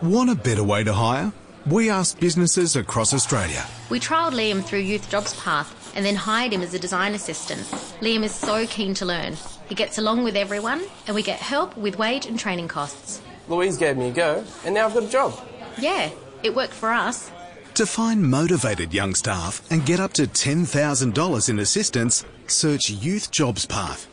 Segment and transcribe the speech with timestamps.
[0.00, 1.32] Want a better way to hire?
[1.66, 3.66] We asked businesses across Australia.
[3.90, 7.62] We trialled Liam through Youth Jobs Path and then hired him as a design assistant.
[8.00, 9.36] Liam is so keen to learn.
[9.68, 13.20] He gets along with everyone and we get help with wage and training costs.
[13.48, 15.36] Louise gave me a go and now I've got a job.
[15.80, 16.10] Yeah,
[16.44, 17.32] it worked for us.
[17.74, 23.66] To find motivated young staff and get up to $10,000 in assistance, search Youth Jobs
[23.66, 24.06] Path.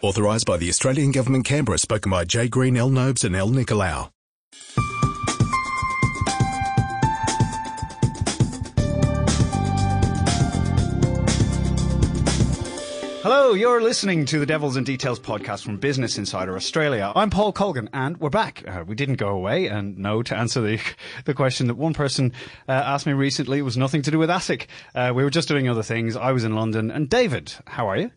[0.00, 2.88] Authorised by the Australian Government Canberra, spoken by Jay Green, L.
[2.88, 3.50] Nobes and L.
[3.50, 4.08] Nicolau.
[13.22, 17.12] Hello, you're listening to the Devils and Details podcast from Business Insider Australia.
[17.14, 18.64] I'm Paul Colgan, and we're back.
[18.66, 20.80] Uh, we didn't go away, and no, to answer the
[21.24, 22.32] the question that one person
[22.68, 24.66] uh, asked me recently, it was nothing to do with ASIC.
[24.92, 26.16] Uh, we were just doing other things.
[26.16, 28.10] I was in London, and David, how are you?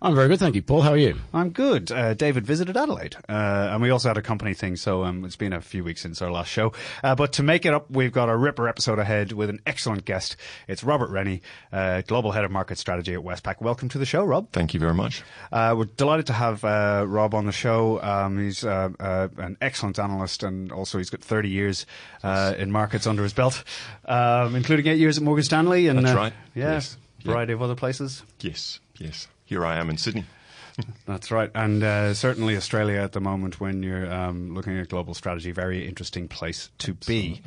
[0.00, 0.82] I'm very good, thank you, Paul.
[0.82, 1.16] How are you?
[1.34, 1.90] I'm good.
[1.90, 5.34] Uh, David visited Adelaide, uh, and we also had a company thing, so um, it's
[5.34, 6.72] been a few weeks since our last show.
[7.02, 10.04] Uh, but to make it up, we've got a ripper episode ahead with an excellent
[10.04, 10.36] guest.
[10.68, 13.60] It's Robert Rennie, uh, Global Head of Market Strategy at Westpac.
[13.60, 14.52] Welcome to the show, Rob.
[14.52, 15.24] Thank you very much.
[15.50, 18.00] Uh, we're delighted to have uh, Rob on the show.
[18.00, 21.86] Um, he's uh, uh, an excellent analyst, and also he's got 30 years
[22.22, 23.64] uh, in markets under his belt,
[24.04, 25.88] um, including eight years at Morgan Stanley.
[25.88, 26.32] And That's uh, right.
[26.54, 26.96] Yeah, Yes.
[27.24, 28.22] variety of other places.
[28.40, 29.26] Yes, yes.
[29.48, 30.26] Here I am in Sydney.
[31.06, 35.14] That's right, and uh, certainly Australia at the moment, when you're um, looking at global
[35.14, 37.40] strategy, very interesting place to be.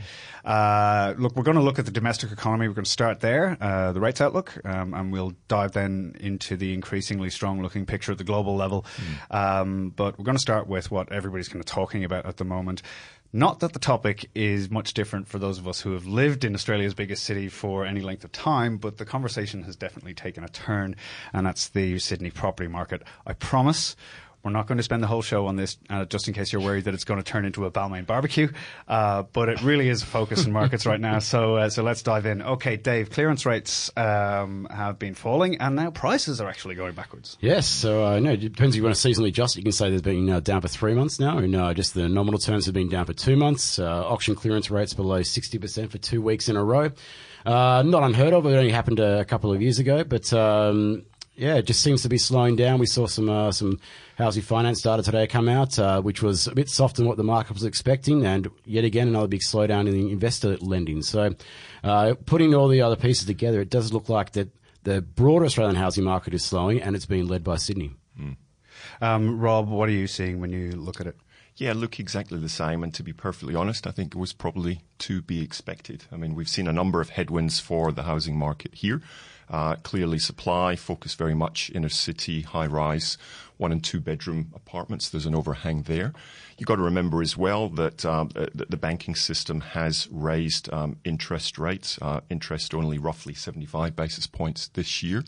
[0.43, 2.67] Uh, look, we're going to look at the domestic economy.
[2.67, 6.57] We're going to start there, uh, the rates outlook, um, and we'll dive then into
[6.57, 8.83] the increasingly strong-looking picture at the global level.
[9.29, 12.45] Um, but we're going to start with what everybody's kind of talking about at the
[12.45, 12.81] moment.
[13.33, 16.53] Not that the topic is much different for those of us who have lived in
[16.53, 20.49] Australia's biggest city for any length of time, but the conversation has definitely taken a
[20.49, 20.97] turn,
[21.31, 23.03] and that's the Sydney property market.
[23.25, 23.95] I promise.
[24.43, 26.61] We're not going to spend the whole show on this, uh, just in case you're
[26.61, 28.49] worried that it's going to turn into a Balmain barbecue.
[28.87, 31.19] Uh, but it really is a focus in markets right now.
[31.19, 32.41] So, uh, so let's dive in.
[32.41, 37.37] Okay, Dave, clearance rates um, have been falling, and now prices are actually going backwards.
[37.39, 39.55] Yes, so uh, no, it depends if you want to seasonally adjust.
[39.55, 42.09] You can say they've been uh, down for three months now, and uh, just the
[42.09, 43.77] nominal terms have been down for two months.
[43.77, 46.89] Uh, auction clearance rates below 60% for two weeks in a row.
[47.45, 51.05] Not unheard of, it only happened a couple of years ago, but um,
[51.41, 52.79] yeah, it just seems to be slowing down.
[52.79, 53.79] We saw some uh, some
[54.15, 57.23] housing finance data today come out, uh, which was a bit softer than what the
[57.23, 61.01] market was expecting, and yet again another big slowdown in the investor lending.
[61.01, 61.33] So,
[61.83, 64.49] uh, putting all the other pieces together, it does look like that
[64.83, 67.95] the broader Australian housing market is slowing, and it's being led by Sydney.
[69.01, 71.17] Um, Rob, what are you seeing when you look at it?
[71.55, 72.83] Yeah, look exactly the same.
[72.83, 76.05] And to be perfectly honest, I think it was probably to be expected.
[76.11, 79.01] I mean, we've seen a number of headwinds for the housing market here.
[79.51, 83.17] Uh, clearly, supply focused very much inner city, high rise,
[83.57, 85.09] one and two bedroom apartments.
[85.09, 86.13] There's an overhang there.
[86.57, 90.97] You've got to remember as well that um, uh, the, banking system has raised um,
[91.03, 95.23] interest rates, uh, interest only roughly 75 basis points this year.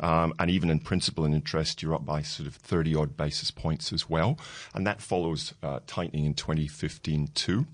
[0.00, 3.50] Um, and even in principal and interest, you're up by sort of 30 odd basis
[3.50, 4.38] points as well.
[4.74, 7.66] And that follows uh, tightening in 2015 too.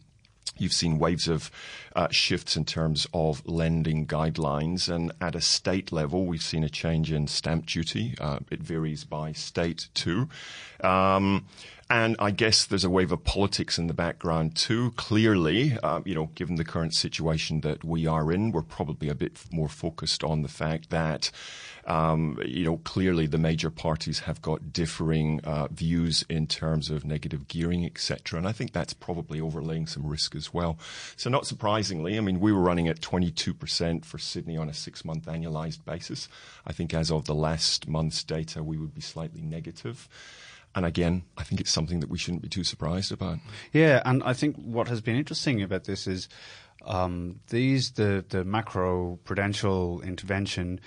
[0.57, 1.51] You've seen waves of
[1.97, 6.69] uh, shifts in terms of lending guidelines, and at a state level, we've seen a
[6.69, 8.15] change in stamp duty.
[8.21, 10.29] Uh, it varies by state too.
[10.81, 11.47] Um,
[11.95, 14.91] and I guess there's a wave of politics in the background too.
[14.97, 19.15] Clearly, uh, you know, given the current situation that we are in, we're probably a
[19.15, 21.31] bit more focused on the fact that,
[21.87, 27.05] um, you know, clearly the major parties have got differing uh, views in terms of
[27.05, 28.41] negative gearing, etc.
[28.41, 30.77] And I think that's probably overlaying some risk as well.
[31.15, 35.27] So, not surprisingly, I mean, we were running at 22% for Sydney on a six-month
[35.27, 36.29] annualized basis.
[36.67, 40.09] I think as of the last month's data, we would be slightly negative.
[40.75, 43.39] And again, I think it's something that we shouldn't be too surprised about.
[43.73, 46.29] Yeah, and I think what has been interesting about this is
[46.85, 50.81] um, these the the macro prudential intervention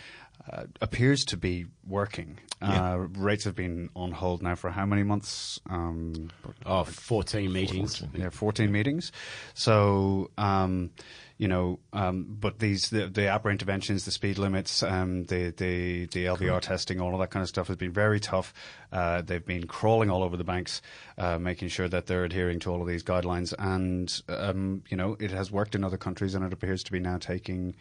[0.51, 2.39] uh, appears to be working.
[2.61, 2.93] Yeah.
[2.93, 5.59] Uh, rates have been on hold now for how many months?
[5.69, 6.29] Um,
[6.65, 8.01] Oh, 14 meetings.
[8.15, 9.11] yeah, 14 meetings.
[9.53, 10.89] So, um,
[11.37, 16.05] you know, um, but these, the, the APRA interventions, the speed limits, um, the, the,
[16.07, 18.53] the LVR testing, all of that kind of stuff has been very tough.
[18.91, 20.81] Uh, they've been crawling all over the banks,
[21.19, 23.53] uh, making sure that they're adhering to all of these guidelines.
[23.59, 26.99] And, um, you know, it has worked in other countries and it appears to be
[26.99, 27.75] now taking,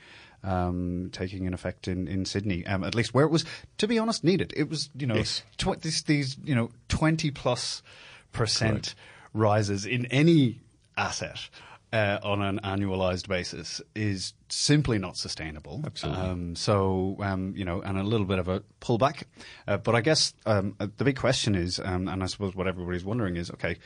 [0.44, 3.46] um, taking an effect in, in Sydney, um, at least where it was,
[3.78, 4.52] to be honest, needed.
[4.56, 5.42] It was, you know, Yes.
[5.58, 7.82] tw- these, these, you know, 20 plus
[8.32, 8.94] percent
[9.32, 10.60] rises in any
[10.96, 11.48] asset
[11.92, 15.82] uh, on an annualized basis is simply not sustainable.
[15.86, 16.22] Absolutely.
[16.22, 19.22] Um, so, um, you know, and a little bit of a pullback.
[19.66, 22.66] Uh, but I guess um, uh, the big question is, um, and I suppose what
[22.66, 23.76] everybody's wondering is, okay,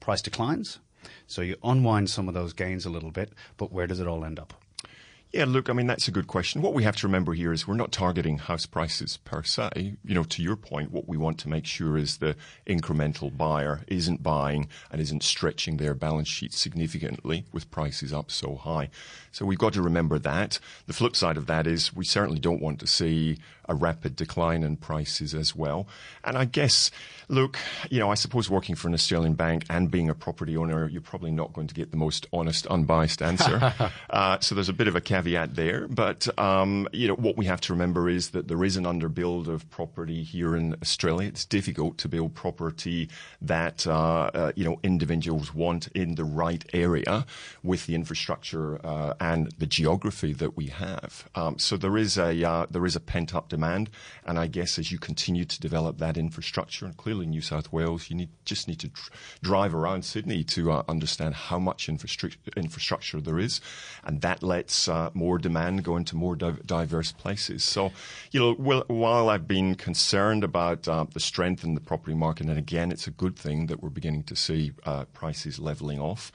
[0.00, 0.78] price declines.
[1.26, 4.24] So you unwind some of those gains a little bit, but where does it all
[4.24, 4.54] end up?
[5.34, 6.62] Yeah, look, I mean, that's a good question.
[6.62, 9.96] What we have to remember here is we're not targeting house prices per se.
[10.04, 12.36] You know, to your point, what we want to make sure is the
[12.68, 18.54] incremental buyer isn't buying and isn't stretching their balance sheet significantly with prices up so
[18.54, 18.90] high.
[19.32, 20.60] So we've got to remember that.
[20.86, 23.38] The flip side of that is we certainly don't want to see
[23.68, 25.88] a rapid decline in prices as well.
[26.22, 26.92] And I guess,
[27.28, 27.58] look,
[27.90, 31.00] you know, I suppose working for an Australian bank and being a property owner, you're
[31.00, 33.72] probably not going to get the most honest, unbiased answer.
[34.10, 35.88] uh, so there's a bit of a caveat there.
[35.88, 39.48] But, um, you know, what we have to remember is that there is an underbuild
[39.48, 41.28] of property here in Australia.
[41.28, 43.08] It's difficult to build property
[43.40, 47.26] that, uh, uh, you know, individuals want in the right area
[47.62, 51.28] with the infrastructure uh, and the geography that we have.
[51.34, 53.90] Um, so there is a, uh, there is a pent up demand.
[54.26, 58.10] And I guess as you continue to develop that infrastructure, and clearly New South Wales,
[58.10, 59.10] you need, just need to dr-
[59.42, 63.60] drive around Sydney to uh, understand how much infrastru- infrastructure there is.
[64.04, 67.64] And that lets uh, more demand going to more di- diverse places.
[67.64, 67.92] So,
[68.30, 72.46] you know, well, while I've been concerned about uh, the strength in the property market,
[72.46, 76.32] and again, it's a good thing that we're beginning to see uh, prices leveling off.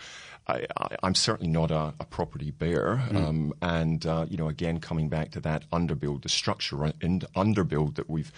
[0.47, 0.65] I,
[1.03, 3.03] am certainly not a, a property bear.
[3.09, 3.15] Mm.
[3.15, 7.95] Um, and, uh, you know, again, coming back to that underbuild, the structure and underbuild
[7.95, 8.31] that we've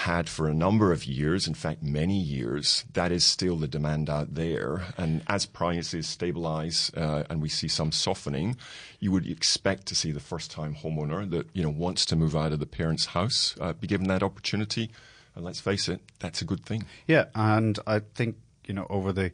[0.00, 4.10] had for a number of years, in fact, many years, that is still the demand
[4.10, 4.82] out there.
[4.98, 8.56] And as prices stabilize uh, and we see some softening,
[9.00, 12.36] you would expect to see the first time homeowner that, you know, wants to move
[12.36, 14.90] out of the parents' house uh, be given that opportunity.
[15.34, 16.84] And let's face it, that's a good thing.
[17.06, 17.26] Yeah.
[17.34, 19.32] And I think, you know, over the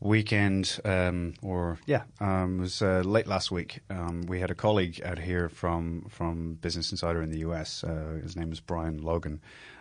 [0.00, 3.80] weekend, um, or yeah, um, it was uh, late last week.
[3.90, 7.82] Um, we had a colleague out here from from Business Insider in the US.
[7.82, 9.40] Uh, his name is Brian Logan,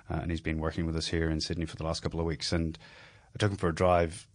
[0.09, 2.25] uh, and he's been working with us here in Sydney for the last couple of
[2.25, 2.51] weeks.
[2.51, 2.77] And
[3.35, 4.27] I took him for a drive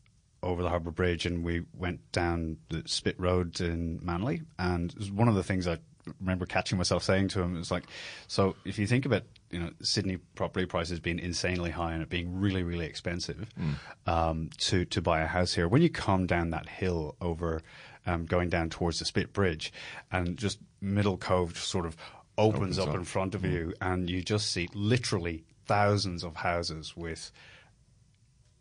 [0.43, 4.43] over the Harbour Bridge, and we went down the Spit Road in Manly.
[4.59, 5.79] And it was one of the things I
[6.19, 7.85] remember catching myself saying to him, "It's like,
[8.27, 12.09] so if you think about you know Sydney property prices being insanely high and it
[12.09, 13.75] being really really expensive mm.
[14.11, 15.69] um, to to buy a house here.
[15.69, 17.63] When you come down that hill over,
[18.07, 19.73] um, going down towards the Spit Bridge,
[20.11, 21.97] and just Middle Cove sort of
[22.39, 23.53] opens, opens up, up, in front of mm.
[23.53, 27.31] you, and you just see literally thousands of houses with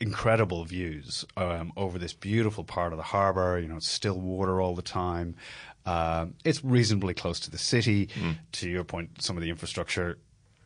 [0.01, 3.59] incredible views um, over this beautiful part of the harbour.
[3.59, 5.35] You know, it's still water all the time.
[5.85, 8.07] Uh, it's reasonably close to the city.
[8.07, 8.37] Mm.
[8.53, 10.17] To your point, some of the infrastructure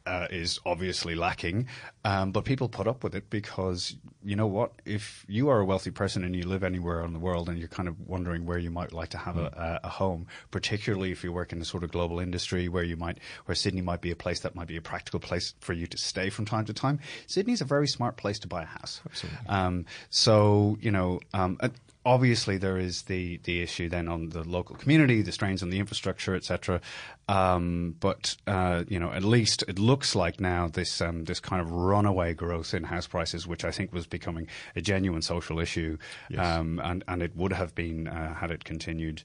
[0.05, 1.67] uh, is obviously lacking,
[2.03, 4.71] um, but people put up with it because you know what?
[4.85, 7.67] If you are a wealthy person and you live anywhere in the world and you're
[7.67, 9.45] kind of wondering where you might like to have mm.
[9.45, 12.95] a, a, home, particularly if you work in a sort of global industry where you
[12.95, 15.87] might, where Sydney might be a place that might be a practical place for you
[15.87, 19.01] to stay from time to time, Sydney's a very smart place to buy a house.
[19.05, 19.47] Absolutely.
[19.47, 21.57] Um, so you know, um,
[22.05, 25.79] obviously there is the the issue then on the local community, the strains on the
[25.79, 26.81] infrastructure, etc.
[27.27, 31.61] Um, but uh, you know, at least it looks like now this um, this kind
[31.61, 35.97] of runaway growth in house prices, which I think was becoming a genuine social issue,
[36.29, 36.45] yes.
[36.45, 39.23] um, and and it would have been uh, had it continued.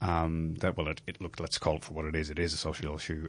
[0.00, 1.38] Um, that well, it, it looked.
[1.38, 2.28] Let's call it for what it is.
[2.28, 3.28] It is a social issue.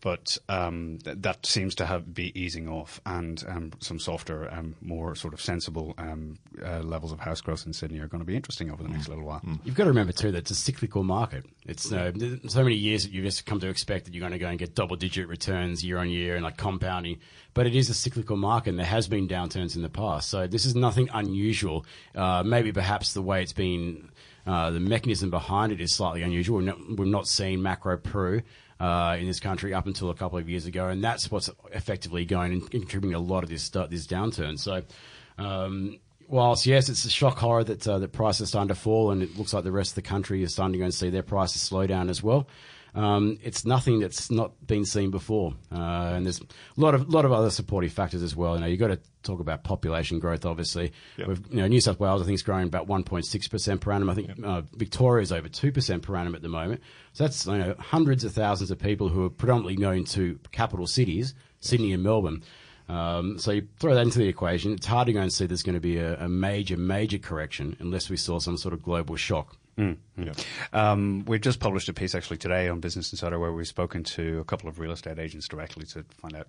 [0.00, 4.76] But um, th- that seems to have be easing off, and um, some softer, um,
[4.80, 8.24] more sort of sensible um, uh, levels of house growth in Sydney are going to
[8.24, 9.08] be interesting over the next mm.
[9.08, 9.40] little while.
[9.40, 9.58] Mm.
[9.64, 11.44] You've got to remember too that it's a cyclical market.
[11.66, 12.12] It's uh,
[12.46, 14.58] so many years that you've just come to expect that you're going to go and
[14.58, 17.18] get double-digit returns year on year and like compounding.
[17.52, 20.46] But it is a cyclical market, and there has been downturns in the past, so
[20.46, 21.84] this is nothing unusual.
[22.14, 24.10] Uh, maybe perhaps the way it's been.
[24.46, 26.56] Uh, the mechanism behind it is slightly unusual.
[26.56, 28.42] We're not, we've not seen macro Pru
[28.80, 32.24] uh, in this country up until a couple of years ago, and that's what's effectively
[32.24, 34.58] going and contributing a lot of this this downturn.
[34.58, 34.82] So.
[35.38, 39.10] Um, whilst yes, it's a shock horror that uh, that prices are starting to fall,
[39.10, 41.10] and it looks like the rest of the country is starting to go and see
[41.10, 42.48] their prices slow down as well.
[42.94, 46.44] Um, it's nothing that's not been seen before, uh, and there's a
[46.76, 48.54] lot of lot of other supportive factors as well.
[48.54, 50.46] You know, you've got to talk about population growth.
[50.46, 51.28] Obviously, yep.
[51.50, 54.10] you know, New South Wales I think is growing about 1.6 percent per annum.
[54.10, 54.38] I think yep.
[54.42, 56.82] uh, Victoria is over two percent per annum at the moment.
[57.12, 60.86] So that's you know, hundreds of thousands of people who are predominantly going to capital
[60.86, 62.42] cities, Sydney and Melbourne.
[62.88, 64.72] Um, so you throw that into the equation.
[64.72, 67.76] It's hard to go and see there's going to be a, a major, major correction
[67.80, 69.56] unless we saw some sort of global shock.
[69.76, 70.32] Mm, Yeah.
[70.72, 74.40] Um, we've just published a piece actually today on Business Insider where we've spoken to
[74.40, 76.48] a couple of real estate agents directly to find out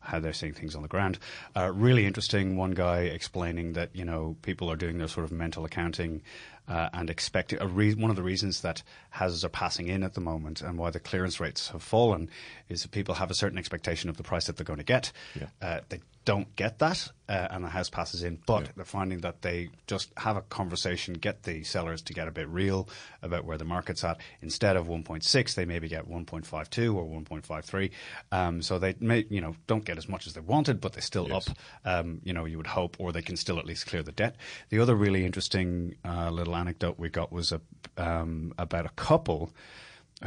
[0.00, 1.18] how they're seeing things on the ground.
[1.56, 2.56] Uh, really interesting.
[2.56, 6.22] One guy explaining that you know people are doing their sort of mental accounting
[6.68, 10.20] uh, and expecting re- one of the reasons that houses are passing in at the
[10.20, 12.30] moment and why the clearance rates have fallen
[12.68, 15.12] is that people have a certain expectation of the price that they're going to get.
[15.38, 15.46] Yeah.
[15.60, 18.38] Uh, they don't get that, uh, and the house passes in.
[18.46, 22.30] But they're finding that they just have a conversation, get the sellers to get a
[22.30, 22.88] bit real
[23.22, 24.18] about where the market's at.
[24.40, 27.90] Instead of 1.6, they maybe get 1.52 or 1.53.
[28.32, 31.02] Um, so they may, you know, don't get as much as they wanted, but they're
[31.02, 31.48] still Yes.
[31.48, 31.56] up.
[31.84, 34.36] Um, you know, you would hope, or they can still at least clear the debt.
[34.70, 37.60] The other really interesting uh, little anecdote we got was a,
[37.98, 39.52] um, about a couple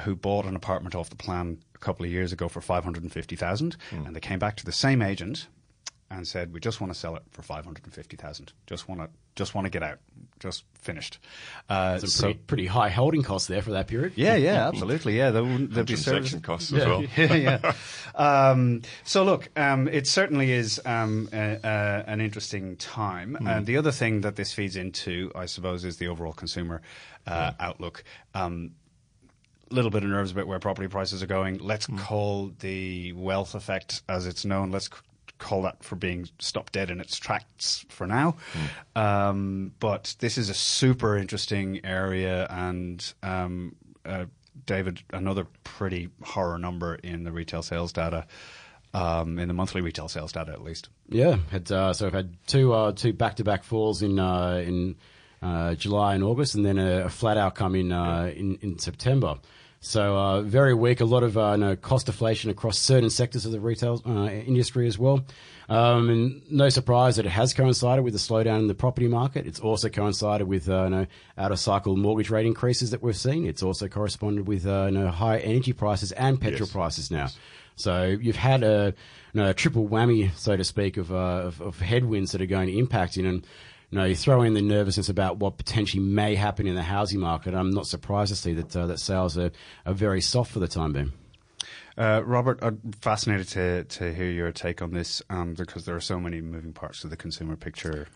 [0.01, 4.15] who bought an apartment off the plan a couple of years ago for 550,000 and
[4.15, 5.47] they came back to the same agent
[6.09, 9.65] and said we just want to sell it for 550,000 just want to just want
[9.65, 9.99] to get out
[10.39, 11.19] just finished
[11.69, 14.13] uh, Some so pretty, pretty high holding costs there for that period.
[14.15, 17.03] yeah yeah absolutely yeah there wouldn't be service Transaction costs as well.
[17.17, 17.73] yeah, yeah.
[18.15, 23.35] Um, so look, um, it certainly is um, a, a, an interesting time.
[23.39, 23.47] Hmm.
[23.47, 26.81] And the other thing that this feeds into, I suppose, is the overall consumer
[27.27, 28.03] uh, outlook.
[28.33, 28.71] Um,
[29.69, 31.57] little bit of nerves about where property prices are going.
[31.57, 31.97] Let's Hmm.
[31.97, 34.93] call the wealth effect, as it's known, let's c-
[35.37, 38.35] call that for being stopped dead in its tracks for now.
[38.53, 39.01] Hmm.
[39.01, 43.75] Um, but this is a super interesting area, and um,
[44.05, 44.25] uh,
[44.65, 48.25] David, another pretty horror number in the retail sales data,
[48.93, 50.89] um, in the monthly retail sales data at least.
[51.09, 54.63] Yeah, had, uh, so I've had two uh, two back to back falls in uh,
[54.65, 54.95] in
[55.41, 59.37] uh, July and August, and then a, a flat outcome in, uh, in in September.
[59.79, 61.01] So uh, very weak.
[61.01, 64.87] A lot of uh, no, cost deflation across certain sectors of the retail uh, industry
[64.87, 65.23] as well.
[65.69, 69.45] Um, and no surprise that it has coincided with the slowdown in the property market.
[69.45, 71.05] It's also coincided with uh, you know,
[71.37, 73.45] out of cycle mortgage rate increases that we've seen.
[73.45, 76.71] It's also corresponded with uh, you know, high energy prices and petrol Yes.
[76.71, 77.27] prices now.
[77.75, 78.95] So you've had a,
[79.33, 82.47] you know, a triple whammy, so to speak, of, uh, of, of headwinds that are
[82.47, 83.27] going to impact you.
[83.27, 83.45] And
[83.89, 87.19] you know, you throw in the nervousness about what potentially may happen in the housing
[87.19, 87.53] market.
[87.53, 89.51] I'm not surprised to see that uh, that sales are,
[89.85, 91.13] are very soft for the time being.
[91.97, 96.01] Uh, Robert, I'm fascinated to, to hear your take on this um, because there are
[96.01, 98.07] so many moving parts to the consumer picture.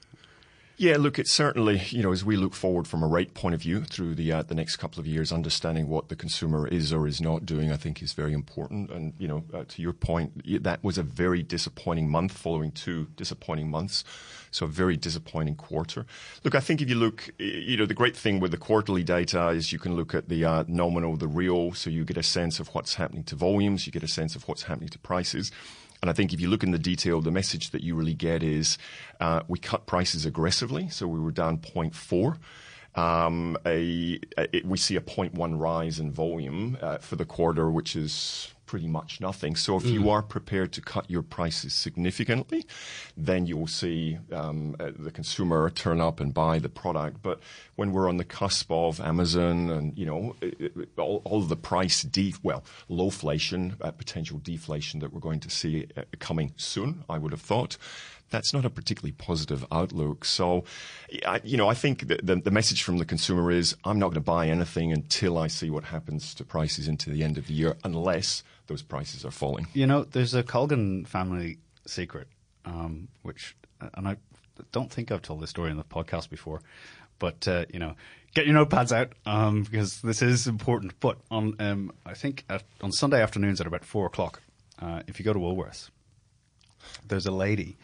[0.77, 3.61] Yeah, look, it's certainly, you know, as we look forward from a rate point of
[3.61, 7.07] view through the uh, the next couple of years, understanding what the consumer is or
[7.07, 8.89] is not doing, I think, is very important.
[8.89, 13.09] And you know, uh, to your point, that was a very disappointing month, following two
[13.15, 14.03] disappointing months,
[14.49, 16.07] so a very disappointing quarter.
[16.43, 19.49] Look, I think if you look, you know, the great thing with the quarterly data
[19.49, 22.59] is you can look at the uh, nominal, the real, so you get a sense
[22.59, 25.51] of what's happening to volumes, you get a sense of what's happening to prices.
[26.01, 28.41] And I think if you look in the detail, the message that you really get
[28.41, 28.77] is
[29.19, 30.89] uh, we cut prices aggressively.
[30.89, 32.37] So we were down 0.4.
[32.93, 37.95] Um, a, a, we see a 0.1 rise in volume uh, for the quarter, which
[37.95, 39.53] is pretty much nothing.
[39.57, 42.65] So if you are prepared to cut your prices significantly,
[43.17, 47.21] then you will see um, uh, the consumer turn up and buy the product.
[47.21, 47.41] But
[47.75, 51.49] when we're on the cusp of Amazon and you know it- it- all, all of
[51.49, 56.53] the price de well lowflation, uh, potential deflation that we're going to see uh, coming
[56.55, 57.77] soon, I would have thought
[58.29, 60.23] that's not a particularly positive outlook.
[60.23, 60.63] So,
[61.27, 64.07] I, you know, I think the, the, the message from the consumer is I'm not
[64.11, 67.47] going to buy anything until I see what happens to prices into the end of
[67.47, 69.67] the year, unless those prices are falling.
[69.73, 72.27] You know, there's a Colgan family secret,
[72.63, 73.55] um, which,
[73.95, 74.15] and I
[74.71, 76.61] don't think I've told this story in the podcast before,
[77.19, 77.95] but uh, you know,
[78.33, 80.97] get your notepads out um, because this is important.
[81.01, 84.41] But on, um, I think at, on Sunday afternoons at about four o'clock,
[84.81, 85.89] uh, if you go to Woolworths,
[87.05, 87.75] there's a lady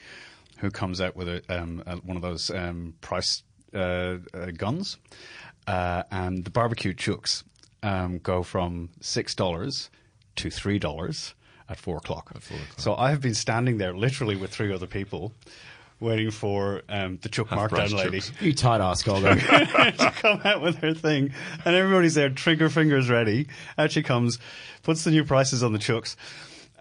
[0.60, 4.98] who comes out with a, um, a, one of those um, price uh, uh, guns,
[5.68, 7.44] uh, and the barbecue chooks
[7.84, 9.90] um, go from six dollars
[10.38, 11.34] to three dollars
[11.70, 12.32] at four o'clock.
[12.78, 15.34] So I have been standing there literally with three other people.
[16.00, 19.40] Waiting for um, the Chuck Half-price Markdown lady You tight ass, Colgan.
[19.40, 21.34] to come out with her thing,
[21.66, 23.48] and everybody's there, trigger fingers ready.
[23.80, 24.38] Out she comes,
[24.84, 26.16] puts the new prices on the chucks,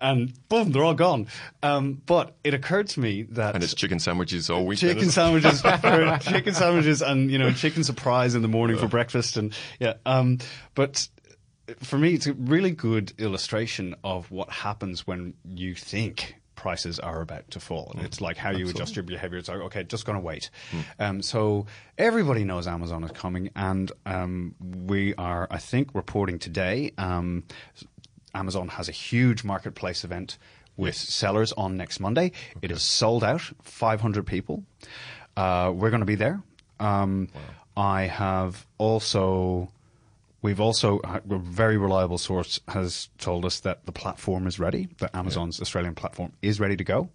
[0.02, 1.28] and boom, they're all gone.
[1.62, 4.80] Um, but it occurred to me that And it's chicken sandwiches all week.
[4.80, 9.38] chicken sandwiches, for chicken sandwiches, and you know, chicken surprise in the morning for breakfast,
[9.38, 9.94] and yeah.
[10.04, 10.40] Um,
[10.74, 11.08] but
[11.80, 17.20] for me, it's a really good illustration of what happens when you think prices are
[17.20, 17.92] about to fall.
[17.94, 19.38] And it's like how you adjust your behavior.
[19.38, 20.50] It's like, okay, just going to wait.
[20.98, 21.66] Um, so
[21.98, 26.92] everybody knows Amazon is coming, and um, we are, I think, reporting today.
[26.98, 27.44] Um,
[28.34, 30.38] Amazon has a huge marketplace event
[30.76, 32.32] with sellers on next Monday.
[32.62, 34.64] It is sold out, 500 people.
[35.36, 36.42] Uh, we're going to be there.
[36.80, 37.28] Um,
[37.76, 39.70] I have also,
[40.46, 45.12] we've also, a very reliable source has told us that the platform is ready, that
[45.12, 47.10] Amazon's Australian platform is ready to go.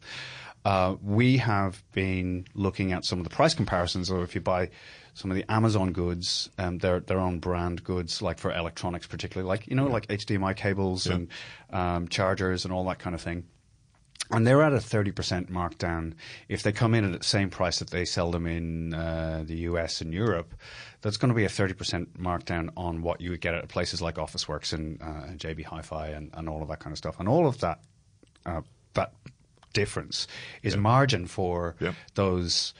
[0.65, 4.09] Uh, we have been looking at some of the price comparisons.
[4.09, 4.69] So if you buy
[5.13, 9.47] some of the Amazon goods, um, their their own brand goods, like for electronics, particularly,
[9.47, 11.29] like you know, like HDMI cables and
[11.71, 13.45] um, chargers and all that kind of thing.
[14.29, 16.13] and they're at a 30% markdown.
[16.47, 19.55] If they come in at the same price that they sell them in uh, the
[19.69, 20.53] US and Europe,
[21.01, 24.15] that's going to be a 30% markdown on what you would get at places like
[24.15, 27.19] Officeworks and uh, JB Hi-Fi and, and all of that kind of stuff.
[27.19, 27.79] And all of that,
[28.45, 28.61] uh,
[28.93, 29.11] that
[29.73, 30.27] difference
[30.63, 31.93] is margin for Yeah.
[32.15, 32.73] those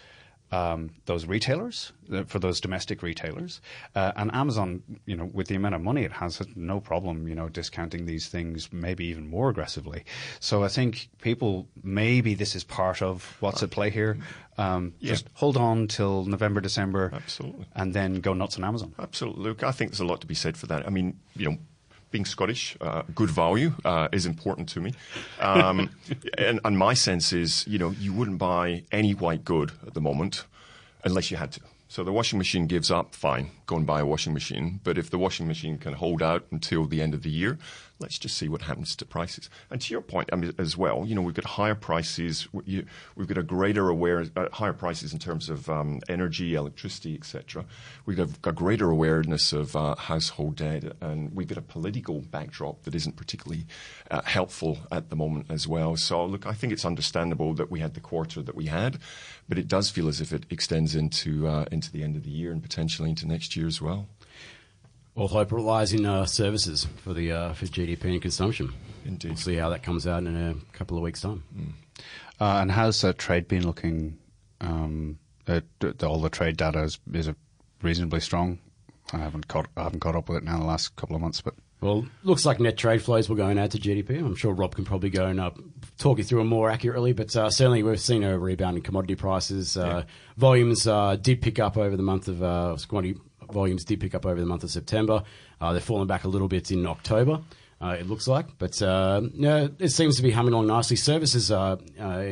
[0.52, 3.62] um, those retailers, uh, for those domestic retailers,
[3.96, 7.28] uh, and Amazon, you know, with the amount of money it has, has no problem,
[7.28, 10.04] you know, discounting these things, maybe even more aggressively.
[10.40, 14.18] So I think people, maybe this is part of what's at play here.
[14.58, 15.12] Um, Yeah.
[15.12, 17.66] Just hold on till November, December, Absolutely.
[17.76, 18.94] and then go nuts on Amazon.
[19.00, 19.44] Absolutely.
[19.44, 20.86] Look, I think there's a lot to be said for that.
[20.86, 21.58] I mean, you know,
[22.12, 24.94] being Scottish, uh, good value uh, is important to me.
[25.40, 25.90] Um,
[26.38, 30.02] and, and my sense is, you know, you wouldn't buy any white good at the
[30.02, 30.46] moment
[31.04, 31.62] unless you had to.
[31.88, 34.82] So the washing machine gives up, fine, go and buy a washing machine.
[34.84, 37.58] But if the washing machine can hold out until the end of the year,
[38.02, 39.50] let's just see what happens to prices.
[39.70, 43.28] And to your point I mean, as well, you know, we've got higher prices, we've
[43.28, 47.64] got a greater aware, uh, higher prices in terms of um, energy, electricity, etc.
[48.06, 52.84] We've got a greater awareness of uh, household debt, and we've got a political backdrop
[52.84, 53.66] that isn't particularly
[54.10, 55.96] uh, helpful at the moment as well.
[55.96, 58.98] So, look, I think it's understandable that we had the quarter that we had,
[59.48, 62.32] but it does feel as if it extends into uh, into the end of the
[62.32, 64.08] year and potentially into next year as well.
[65.16, 68.74] All hope lies in uh, services for the uh, for GDP and consumption.
[69.06, 69.30] Indeed.
[69.30, 71.44] We'll see how that comes out in a couple of weeks' time.
[72.40, 74.18] Uh, and how's uh, trade been looking?
[74.62, 77.36] Um, uh, d- d- all the trade data is, is it
[77.82, 78.60] reasonably strong.
[79.12, 81.22] I haven't caught I haven't caught up with it now in the last couple of
[81.22, 84.20] months, but Well, looks like net trade flows will go and add to GDP.
[84.20, 85.52] I'm sure Rob can probably go and uh,
[85.98, 89.16] talk you through them more accurately, but uh, certainly we've seen a rebound in commodity
[89.16, 89.76] prices.
[89.76, 90.04] Uh,
[90.38, 93.20] Volumes uh, did pick up over the month of uh, commodity
[93.54, 95.24] volumes did pick up over the month of September.
[95.60, 97.42] Uh, they're falling back a little bit in October.
[97.82, 100.96] Uh, it looks like, but uh, no, it seems to be humming along nicely.
[100.96, 102.24] Services uh, uh,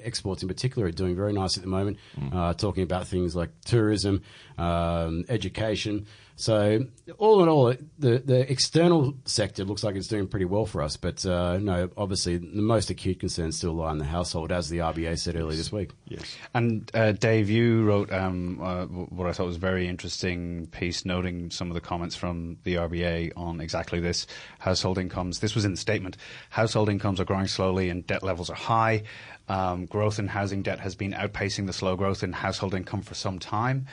[0.00, 1.96] exports in particular are doing very nice at the moment.
[2.32, 4.22] Uh, talking about things like tourism,
[4.58, 6.06] um, education.
[6.38, 6.86] So
[7.18, 10.96] all in all, the the external sector looks like it's doing pretty well for us.
[10.96, 14.78] But uh, no, obviously the most acute concerns still lie in the household, as the
[14.78, 15.90] RBA said earlier this week.
[16.06, 16.36] Yes.
[16.54, 21.04] And uh, Dave, you wrote um, uh, what I thought was a very interesting piece,
[21.04, 24.28] noting some of the comments from the RBA on exactly this:
[24.60, 25.40] household incomes.
[25.40, 26.16] This was in the statement.
[26.50, 29.02] Household incomes are growing slowly, and debt levels are high.
[29.48, 33.14] Um, growth in housing debt has been outpacing the slow growth in household income for
[33.14, 33.86] some time.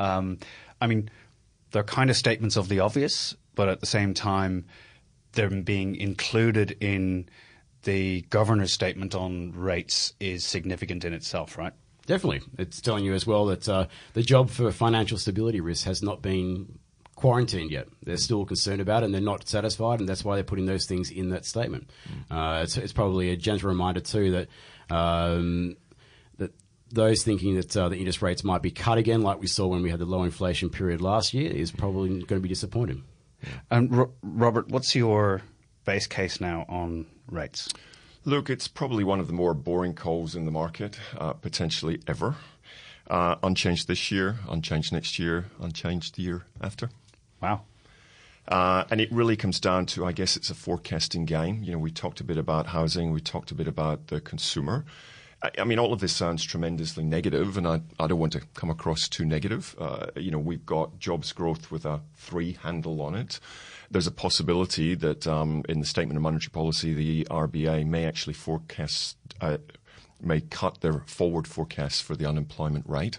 [0.00, 0.38] Um,
[0.80, 1.10] I mean,
[1.72, 4.66] they're kind of statements of the obvious, but at the same time,
[5.32, 7.28] they're being included in
[7.82, 11.72] the governor's statement on rates is significant in itself, right?
[12.06, 12.42] Definitely.
[12.58, 16.22] It's telling you as well that uh, the job for financial stability risk has not
[16.22, 16.78] been
[17.16, 17.88] quarantined yet.
[18.02, 20.86] They're still concerned about it and they're not satisfied, and that's why they're putting those
[20.86, 21.90] things in that statement.
[22.30, 24.48] Uh, it's, it's probably a gentle reminder, too, that.
[24.94, 25.76] Um, that
[26.92, 29.82] those thinking that uh, the interest rates might be cut again, like we saw when
[29.82, 33.02] we had the low inflation period last year, is probably going to be disappointing.
[33.70, 35.42] And Ro- Robert, what's your
[35.84, 37.68] base case now on rates?
[38.24, 42.36] Look, it's probably one of the more boring calls in the market, uh, potentially ever.
[43.08, 46.88] Uh, unchanged this year, unchanged next year, unchanged the year after.
[47.40, 47.62] Wow.
[48.46, 51.62] Uh, and it really comes down to, I guess, it's a forecasting game.
[51.62, 54.84] You know, we talked a bit about housing, we talked a bit about the consumer.
[55.58, 58.70] I, mean, all of this sounds tremendously negative, and I, I don't want to come
[58.70, 59.74] across too negative.
[59.78, 63.40] Uh, you know, we've got jobs growth with a three handle on it.
[63.90, 68.34] There's a possibility that um, in the statement of monetary policy, the RBA may actually
[68.34, 69.16] forecast.
[69.40, 69.58] Uh,
[70.24, 73.18] may cut their forward forecasts for the unemployment rate.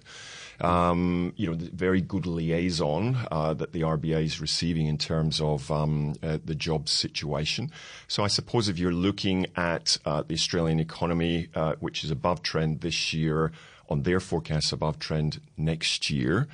[0.64, 5.70] Um, you know, very good liaison uh, that the RBA is receiving in terms of
[5.72, 7.70] um, uh, the job situation.
[8.08, 12.44] So I suppose if you're looking at uh, the Australian economy, uh, which is above
[12.44, 13.52] trend this year,
[13.90, 16.48] on their forecasts above trend next year.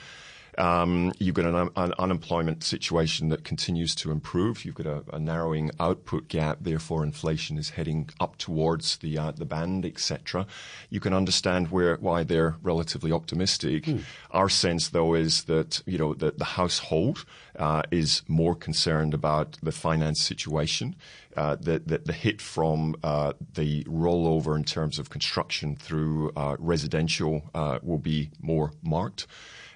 [0.60, 4.66] Um, you've got an, an unemployment situation that continues to improve.
[4.66, 6.58] You've got a, a narrowing output gap.
[6.62, 10.46] Therefore, inflation is heading up towards the uh, the band, etc.
[10.90, 13.88] You can understand where why they're relatively optimistic.
[14.32, 17.26] Our sense, though, is that you know the, the household
[17.58, 20.96] uh, is more concerned about the finance situation.
[21.38, 26.58] Uh, the, the the hit from uh, the rollover in terms of construction through uh,
[26.60, 29.26] residential uh, will be more marked.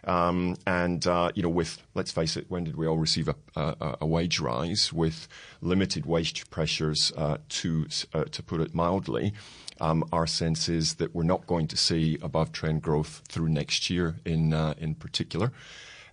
[0.05, 3.35] Um, and uh, you know, with let's face it, when did we all receive a,
[3.55, 4.91] a, a wage rise?
[4.91, 5.27] With
[5.61, 9.33] limited wage pressures, uh, to uh, to put it mildly,
[9.79, 13.89] um, our sense is that we're not going to see above trend growth through next
[13.89, 15.51] year, in uh, in particular.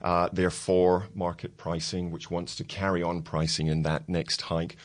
[0.02, 4.76] Uh, therefore, market pricing, which wants to carry on pricing in that next hike,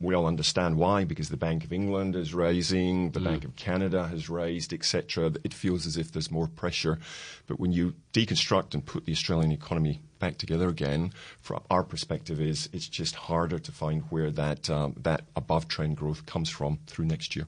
[0.00, 4.08] we all understand why, because the Bank of England is raising, the Bank of Canada
[4.08, 5.32] has raised, etc.
[5.44, 6.98] It feels as if there's more pressure.
[7.46, 12.40] But when you deconstruct and put the Australian economy back together again, from our perspective,
[12.40, 16.78] is it's just harder to find where that um, that above trend growth comes from
[16.86, 17.46] through next year.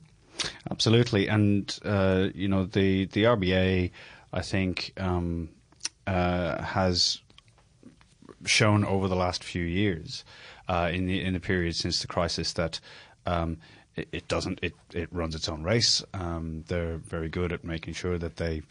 [0.71, 3.91] Absolutely, and uh, you know the the RBA,
[4.31, 5.49] I think, um,
[6.07, 7.23] uh, has
[8.45, 10.25] shown over the last few years,
[10.69, 12.81] uh, in the in the period since the crisis, that
[13.27, 13.59] um,
[13.97, 16.03] it, it, doesn't it, it runs its own race.
[16.15, 18.63] Um, they're very good at making sure that they.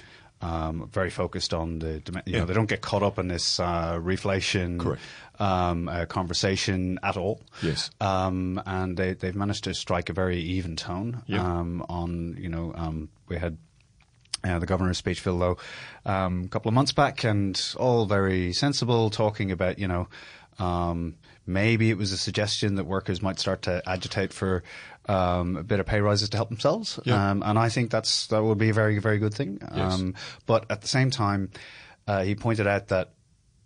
[0.43, 2.45] Um, very focused on the, you know, Yeah.
[2.45, 4.97] they don't get caught up in this uh, reflation
[5.39, 7.41] um, uh, conversation at all.
[7.61, 7.91] Yes.
[8.01, 11.45] Um, and they, they've managed to strike a very even tone Yeah.
[11.45, 13.59] um, on, you know, um, we had
[14.43, 15.57] uh, the governor's speech, Phil Lowe,
[16.07, 20.07] um, a couple of months back, and all very sensible, talking about, you know,
[20.57, 21.17] um,
[21.53, 24.63] maybe it was a suggestion that workers might start to agitate for
[25.07, 26.99] um, a bit of pay rises to help themselves.
[27.03, 27.31] Yeah.
[27.31, 29.59] Um, and I think that's that would be a very, very good thing.
[29.61, 29.93] Yes.
[29.93, 31.49] Um, but at the same time,
[32.07, 33.11] uh, he pointed out that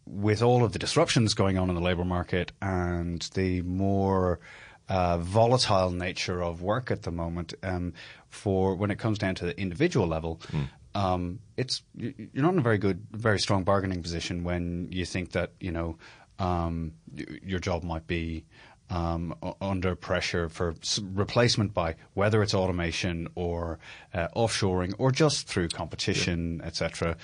[0.06, 4.40] with all of the disruptions going on in the labour market and the more
[4.88, 7.94] uh, volatile nature of work at the moment, um,
[8.30, 10.40] for when it comes down to the individual level,
[10.94, 15.32] um, it's you're not in a very good, very strong bargaining position when you think
[15.32, 15.98] that you know
[16.40, 16.94] um,
[17.44, 18.46] your job might be.
[18.88, 23.80] Um, under pressure for replacement by whether it's automation or
[24.14, 27.18] uh, offshoring or just through competition, etc.,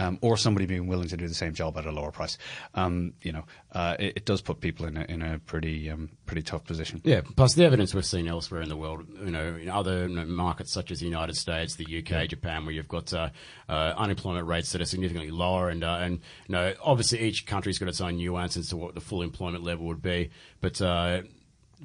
[0.00, 2.38] um, or somebody being willing to do the same job at a lower price.
[2.74, 6.08] Um, you know, uh, it, it does put people in a, in a pretty um,
[6.24, 7.02] pretty tough position.
[7.04, 10.16] Yeah, plus the evidence we've seen elsewhere in the world, you know, in other you
[10.16, 13.28] know, markets such as the United States, the UK, Japan, where you've got uh,
[13.68, 17.78] uh, unemployment rates that are significantly lower, and uh, and you know, obviously each country's
[17.78, 20.80] got its own nuances to what the full employment level would be, but.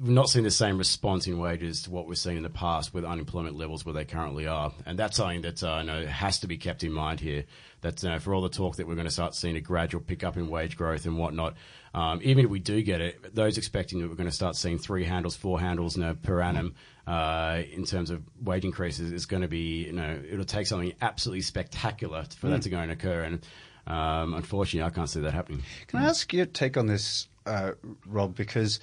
[0.00, 2.92] We've not seen the same response in wages to what we've seen in the past
[2.92, 6.40] with unemployment levels where they currently are, and that's something that uh, you know, has
[6.40, 7.44] to be kept in mind here.
[7.80, 10.36] That uh, for all the talk that we're going to start seeing a gradual pickup
[10.36, 11.54] in wage growth and whatnot,
[11.94, 14.78] um, even if we do get it, those expecting that we're going to start seeing
[14.78, 16.74] three handles, four handles you know, per annum
[17.06, 20.92] uh, in terms of wage increases is going to be, you know, it'll take something
[21.00, 23.22] absolutely spectacular for that to go and occur.
[23.22, 23.46] And
[23.86, 25.62] um, unfortunately, I can't see that happening.
[25.86, 27.72] Can I ask your take on this, uh,
[28.04, 28.34] Rob?
[28.34, 28.80] Because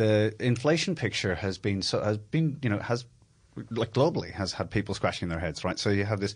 [0.00, 3.04] the inflation picture has been so has been you know has
[3.70, 5.78] like globally has had people scratching their heads, right?
[5.78, 6.34] So you have this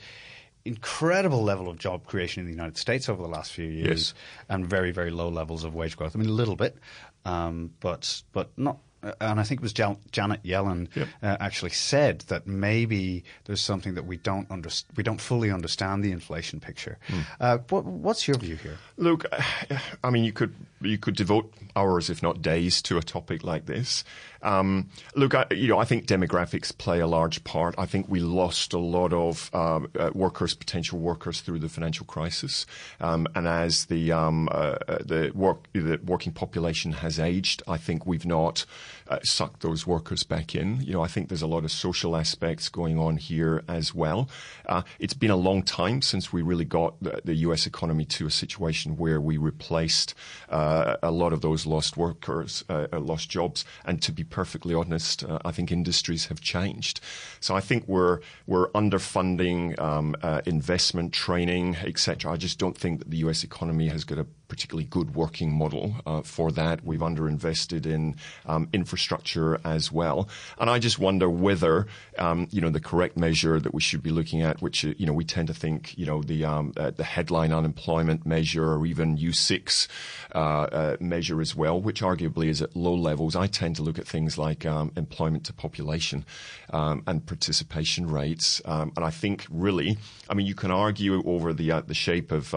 [0.66, 4.14] incredible level of job creation in the United States over the last few years, Yes.
[4.48, 6.14] and very very low levels of wage growth.
[6.14, 6.76] I mean, a little bit,
[7.24, 8.78] um, but but not.
[9.20, 11.08] And I think it was Jan- Janet Yellen Yep.
[11.22, 16.02] uh, actually said that maybe there's something that we don't underst- we don't fully understand
[16.04, 16.98] the inflation picture.
[17.40, 18.78] Uh, what, what's your view here?
[18.96, 19.24] Look,
[20.04, 23.66] I mean, you could you could devote hours, if not days, to a topic like
[23.66, 24.04] this.
[24.44, 27.74] Um, look, I, you know, I think demographics play a large part.
[27.78, 32.06] I think we lost a lot of um, uh, workers, potential workers, through the financial
[32.06, 32.66] crisis,
[33.00, 37.78] um, and as the um, uh, uh, the work the working population has aged, I
[37.78, 38.66] think we've not
[39.08, 40.80] uh, sucked those workers back in.
[40.80, 44.28] You know, I think there's a lot of social aspects going on here as well.
[44.66, 47.66] Uh, it's been a long time since we really got the, the U.S.
[47.66, 50.14] economy to a situation where we replaced
[50.48, 53.64] uh, a lot of those lost workers, uh, uh, lost jobs.
[53.84, 57.00] And to be perfectly honest, uh, I think industries have changed.
[57.40, 62.32] So I think we're we're underfunding um, investment, training, etc.
[62.32, 63.44] I just don't think that the U.S.
[63.44, 66.84] economy has got a particularly good working model uh, for that.
[66.84, 70.28] We've underinvested in um, infrastructure as well,
[70.58, 71.86] and I just wonder whether
[72.18, 75.06] um, you know the correct measure that we should be looking at, which uh, you
[75.06, 78.86] know we tend to think you know the um, uh, the headline unemployment measure or
[78.86, 79.88] even U6
[80.34, 83.36] uh, uh, measure as well, which arguably is at low levels.
[83.36, 86.24] I tend to look at things like um, employment to population
[86.70, 91.52] um, and participation rates, um, and I think really, I mean, you can argue over
[91.52, 92.54] the uh, the shape of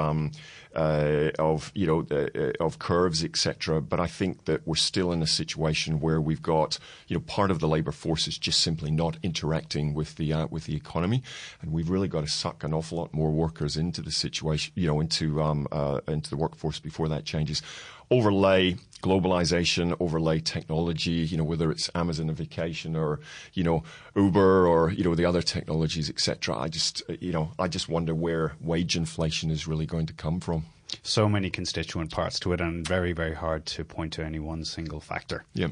[0.78, 3.82] uh, of you know uh, of curves, etc.
[3.82, 7.50] But I think that we're still in a situation where we've got you know part
[7.52, 11.24] of the labour force is just simply not interacting with the uh, with the economy,
[11.62, 14.86] and we've really got to suck an awful lot more workers into the situation, you
[14.86, 17.62] know, into um, uh, into the workforce before that changes.
[18.10, 23.20] Overlay globalization, overlay technology, you know, whether it's Amazonification or
[23.54, 23.84] you know
[24.15, 26.58] Uber or you know the other technologies, etc.
[26.58, 30.39] I just you know I just wonder where wage inflation is really going to come
[30.39, 30.65] from.
[31.04, 34.63] so many constituent parts to it and very, very hard to point to any one
[34.63, 35.43] single factor.
[35.54, 35.67] Yeah.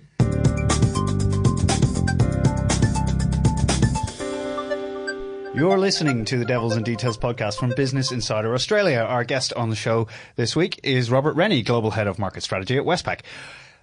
[5.55, 8.99] You're listening to the Devils and Details podcast from Business Insider Australia.
[8.99, 12.77] Our guest on the show this week is Robert Rennie, Global Head of Market Strategy
[12.77, 13.21] at Westpac.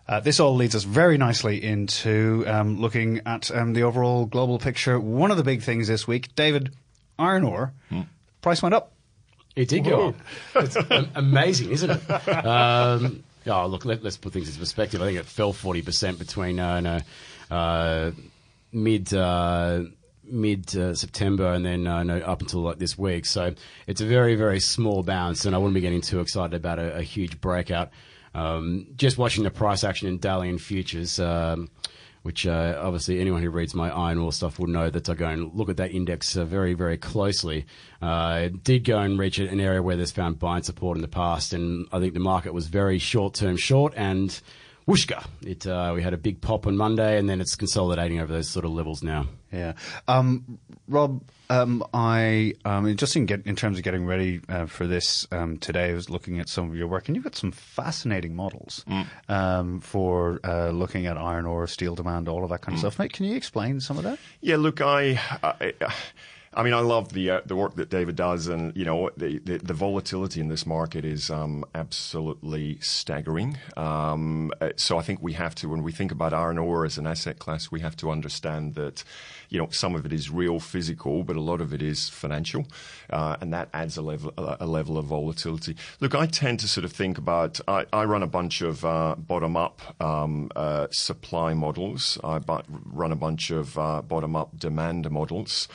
[0.07, 4.59] Uh, this all leads us very nicely into um, looking at um, the overall global
[4.59, 5.01] picture.
[5.01, 6.75] One of the big things this week, David,
[7.19, 7.73] iron ore
[8.43, 8.93] price went up.
[9.57, 10.15] It did go up.
[10.57, 10.77] It's
[11.15, 12.29] amazing, isn't it?
[12.45, 15.01] Um, oh, look, let, us put things into perspective.
[15.01, 17.01] I think it fell 40% between uh, no,
[17.51, 18.11] uh,
[18.73, 19.15] mid.
[20.33, 23.55] Mid uh, September and then uh, no, up until like this week, so
[23.87, 26.97] it's a very very small bounce, and I wouldn't be getting too excited about a,
[26.97, 27.91] a huge breakout.
[28.35, 31.69] Um, just watching the price action in Dalian futures, um,
[32.23, 35.29] which uh, obviously anyone who reads my iron ore stuff will know that I go
[35.29, 37.67] and look at that index uh, very, very closely.
[38.01, 41.09] Uh, it did go and reach an area where there's found buying support in the
[41.09, 44.41] past, and I think the market was very short term short and
[44.87, 45.25] whooshka.
[45.43, 48.49] It uh, we had a big pop on Monday, and then it's consolidating over those
[48.49, 49.27] sort of levels now.
[49.53, 49.75] Yeah,
[50.09, 54.87] um, Rob, um, I um, just in, get, in terms of getting ready uh, for
[54.87, 57.53] this um, today, I was looking at some of your work, and you've got some
[57.53, 58.85] fascinating models
[59.29, 62.99] um, for uh, looking at iron ore, steel demand, all of that kind of stuff.
[62.99, 64.19] Mate, can you explain some of that?
[64.41, 65.73] Yeah, look, I, I,
[66.55, 69.39] I mean, I love the uh, the work that David does, and you know, the
[69.39, 73.57] the, the volatility in this market is um, absolutely staggering.
[73.75, 76.99] Um, uh, so I think we have to, when we think about iron ore as
[76.99, 79.03] an asset class, we have to understand that,
[79.49, 82.67] you know, some of it is real physical, but a lot of it is financial,
[83.09, 85.75] uh, and that adds a level a level of volatility.
[86.01, 87.61] Look, I tend to sort of think about.
[87.67, 92.19] I, I run a bunch of uh, bottom up um, uh, supply models.
[92.23, 95.67] I run a bunch of uh, bottom up demand models.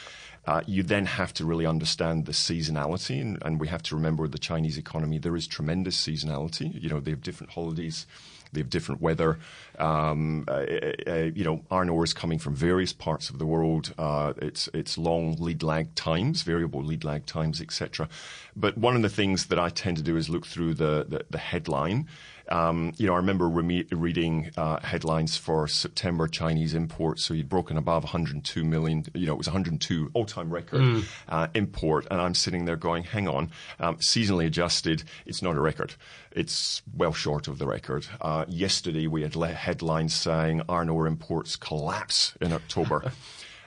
[0.48, 4.24] Uh, you then have to really understand the seasonality, and, and, we have to remember
[4.24, 6.82] with the Chinese economy there is tremendous seasonality.
[6.82, 8.06] You know, they have different holidays,
[8.54, 9.40] they have different weather.
[9.78, 10.66] Um, uh,
[11.06, 13.94] uh, you know, iron ore is coming from various parts of the world.
[13.98, 18.08] Uh, it's it's long lead lag times, variable lead lag times, etc.
[18.56, 21.26] But one of the things that I tend to do is look through the the,
[21.30, 22.08] the headline.
[22.50, 27.24] Um, you know, I remember re- reading uh, headlines for September Chinese imports.
[27.24, 29.06] So you'd broken above 102 million.
[29.14, 31.06] You know, it was 102 all-time record mm.
[31.30, 35.62] uh, import, and I'm sitting there going, "Hang on, um, seasonally adjusted, it's not a
[35.62, 35.96] record.
[36.32, 41.56] It's well short of the record." Uh, yesterday we had headlines saying iron ore imports
[41.56, 43.12] collapse in October.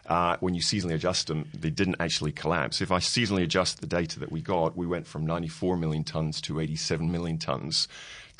[0.06, 2.80] Uh, when you seasonally adjust them, they didn't actually collapse.
[2.80, 6.40] If I seasonally adjust the data that we got, we went from 94 million tons
[6.40, 7.86] to 87 million tons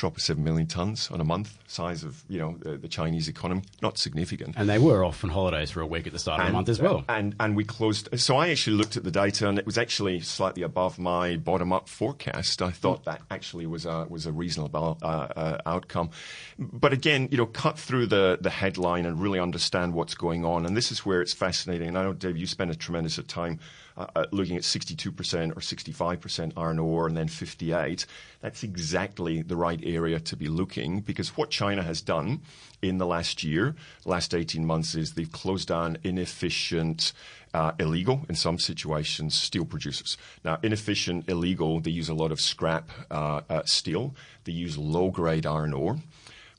[0.01, 3.29] drop of 7 million tons on a month, size of, you know, the, the Chinese
[3.29, 3.63] economy.
[3.83, 4.55] Not significant.
[4.57, 6.57] And they were off on holidays for a week at the start and, of the
[6.57, 7.05] month as well.
[7.09, 8.09] And, and we closed.
[8.19, 11.71] So I actually looked at the data and it was actually slightly above my bottom
[11.73, 12.63] up forecast.
[12.63, 16.11] I thought that actually was a, was a reasonable uh, uh, outcome.
[16.59, 20.65] But again, you know, cut through the, the headline and really understand what's going on.
[20.65, 21.89] And this is where it's fascinating.
[21.89, 23.61] And I know, Dave, you spend a tremendous amount of time
[23.97, 28.07] uh, uh looking at 62% or 65% iron ore and then 58,
[28.41, 32.41] that's exactly the right area to be looking because what China has done
[32.83, 33.75] in the last year,
[34.05, 37.13] last 18 months, is they've closed down inefficient,
[37.53, 40.17] uh, illegal, in some situations, steel producers.
[40.45, 44.15] Now, inefficient, illegal, they use a lot of scrap uh, uh, steel.
[44.45, 45.99] They use low grade iron ore.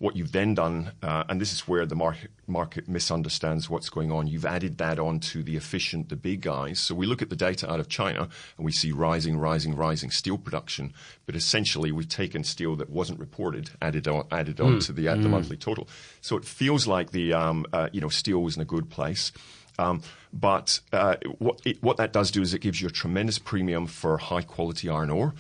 [0.02, 4.12] What you've then done, uh, and this is where the market, market misunderstands what's going
[4.12, 6.80] on, you've added that on to the efficient, the big guys.
[6.80, 10.10] So we look at the data out of China and we see rising, rising, rising
[10.10, 10.92] steel production.
[11.28, 14.86] But essentially, we've taken steel that wasn't reported, added on, added on mm.
[14.88, 15.30] to the, uh, the mm.
[15.30, 15.88] monthly total.
[16.20, 19.32] So it feels like the um, uh, you know steel was in a good place.
[19.78, 20.02] Um,
[20.34, 23.88] but uh, what, it, what that does do is it gives you a tremendous premium
[23.88, 25.34] for high quality iron ore.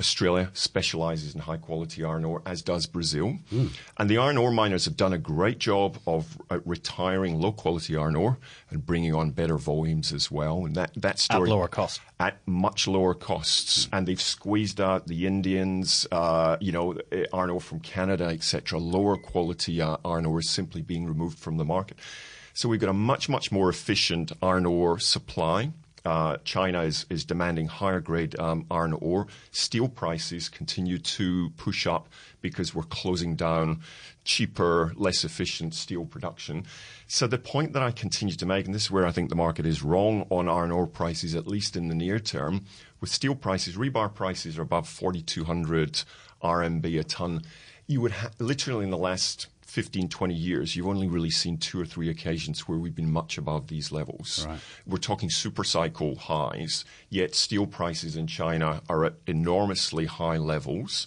[0.00, 3.38] Australia specializes in high quality iron ore, as does Brazil.
[3.52, 3.70] Mm.
[3.98, 7.96] And the iron ore miners have done a great job of uh, retiring low quality
[7.96, 8.38] iron ore
[8.70, 10.64] and bringing on better volumes as well.
[10.64, 11.50] And that, that story.
[11.50, 12.00] At lower cost.
[12.18, 13.86] At much lower costs.
[13.86, 13.98] Mm.
[13.98, 18.78] And they've squeezed out the Indians, uh, you know, uh, iron ore from Canada, etc.
[18.78, 21.98] Lower quality uh, iron ore is simply being removed from the market.
[22.54, 25.72] So we've got a much, much more efficient iron ore supply.
[26.04, 29.26] Uh, China is, is demanding higher grade um, iron ore.
[29.50, 32.08] Steel prices continue to push up
[32.40, 33.80] because we're closing down
[34.24, 36.64] cheaper, less efficient steel production.
[37.06, 39.36] So the point that I continue to make, and this is where I think the
[39.36, 42.64] market is wrong on iron ore prices, at least in the near term,
[43.00, 46.02] with steel prices, rebar prices are above 4,200
[46.42, 47.42] RMB a ton.
[47.86, 51.80] You would ha- literally in the last 15, 20 years, you've only really seen two
[51.80, 54.44] or three occasions where we've been much above these levels.
[54.44, 54.58] Right.
[54.84, 61.06] We're talking super cycle highs, yet steel prices in China are at enormously high levels.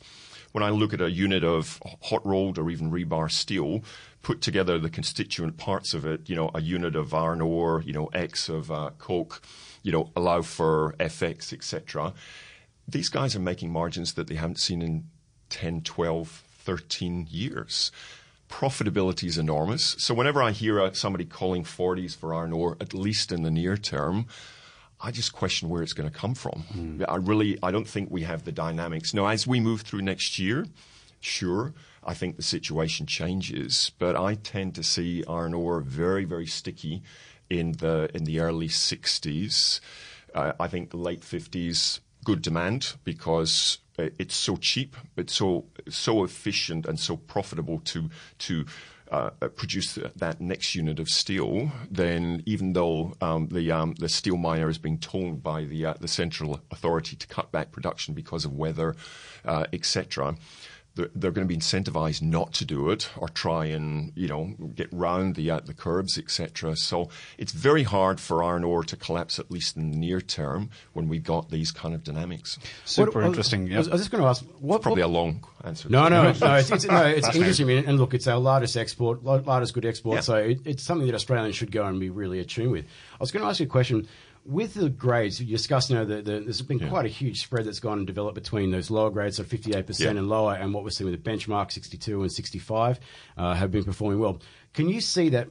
[0.53, 3.83] When I look at a unit of hot rolled or even rebar steel,
[4.21, 7.91] put together the constituent parts of it, you know, a unit of iron ore, you
[7.91, 9.41] know, X of uh, coke,
[9.81, 12.13] you know, allow for FX, etc.
[12.87, 15.09] These guys are making margins that they haven't seen in
[15.49, 17.91] 10, 12, 13 years
[18.53, 19.95] profitability is enormous.
[19.97, 23.49] So whenever I hear uh, somebody calling 40s for iron ore, at least in the
[23.49, 24.27] near term,
[25.01, 26.63] I just question where it's going to come from.
[26.71, 27.05] Mm.
[27.09, 29.11] I really, I don't think we have the dynamics.
[29.11, 30.67] Now, as we move through next year,
[31.19, 36.47] sure, I think the situation changes, but I tend to see iron ore very, very
[36.47, 37.01] sticky
[37.49, 39.79] in the in the early 60s.
[40.35, 46.85] Uh, I think late 50s, good demand because it's so cheap, it's so so efficient
[46.85, 48.65] and so profitable to to
[49.11, 54.37] uh, produce that next unit of steel, then even though um, the um, the steel
[54.37, 58.45] miner is being told by the uh, the central authority to cut back production because
[58.45, 58.95] of weather,
[59.45, 60.35] uh, etc
[60.95, 64.87] they're going to be incentivized not to do it or try and you know get
[64.91, 69.39] round the uh, the curbs etc so it's very hard for iron ore to collapse
[69.39, 73.27] at least in the near term when we've got these kind of dynamics super What-
[73.27, 75.89] interesting I was, I was just going to ask, what, probably what- a long answer
[75.89, 76.55] No, no, no.
[76.55, 77.65] It's, it's, no, it's interesting.
[77.65, 80.15] I mean, and look, it's our largest export, largest good export.
[80.15, 80.21] Yeah.
[80.21, 82.85] So it, it's something that Australians should go and be really attuned with.
[82.85, 84.07] I was going to ask you a question.
[84.45, 87.65] With the grades, you discussed, you know, the, the, there's been quite a huge spread
[87.65, 90.09] that's gone and developed between those lower grades, so 58% Yeah.
[90.09, 92.99] and lower, and what we're seeing with the benchmark 62 and 65
[93.37, 94.41] uh, have been performing well.
[94.73, 95.47] Can you see that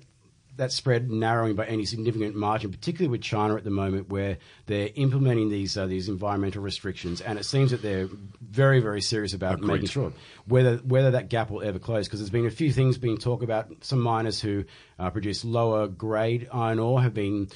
[0.59, 4.91] that spread narrowing by any significant margin, particularly with China at the moment, where they're
[4.97, 8.07] implementing these uh, these environmental restrictions, and it seems that they're
[8.43, 9.69] very very serious about Agreed.
[9.69, 10.13] making sure
[10.47, 12.07] whether whether that gap will ever close.
[12.07, 13.69] Because there's been a few things being talked about.
[13.81, 14.65] Some miners who
[14.99, 17.49] uh, produce lower grade iron ore have been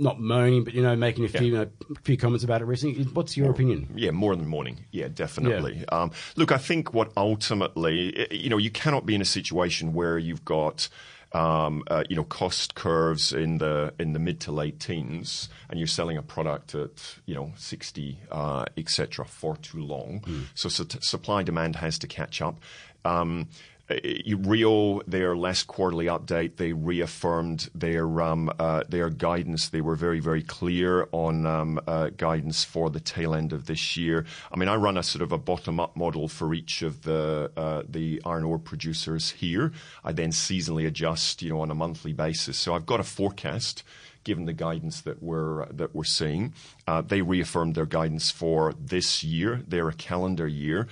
[0.00, 1.68] not moaning, but you know, making a few you know,
[2.02, 3.04] few comments about it recently.
[3.04, 3.92] What's your opinion?
[3.94, 4.86] Yeah, more than moaning.
[4.90, 5.84] Yeah, definitely.
[5.90, 10.18] Um, look, I think what ultimately, you know, you cannot be in a situation where
[10.18, 10.88] you've got.
[11.32, 15.78] Um, uh, you know, cost curves in the in the mid to late teens, and
[15.78, 19.24] you're selling a product at you know sixty, uh, etc.
[19.24, 20.24] for too long.
[20.56, 22.58] So, su- supply demand has to catch up.
[23.04, 23.46] Um,
[23.90, 29.68] Rio, their last quarterly update, they reaffirmed their um, uh, their guidance.
[29.68, 33.96] They were very, very clear on um, uh, guidance for the tail end of this
[33.96, 34.26] year.
[34.52, 37.82] I mean, I run a sort of a bottom-up model for each of the uh,
[37.88, 39.72] the iron ore producers here.
[40.04, 42.58] I then seasonally adjust, you know, on a monthly basis.
[42.58, 43.82] So I've got a forecast
[44.22, 46.54] given the guidance that we're that we're seeing.
[46.86, 49.62] Uh, they reaffirmed their guidance for this year.
[49.66, 50.88] They're a calendar year.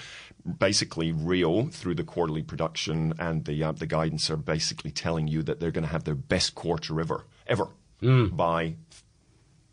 [0.58, 5.42] Basically, Rio through the quarterly production and the uh, the guidance are basically telling you
[5.42, 7.68] that they're going to have their best quarter ever ever
[8.00, 8.74] by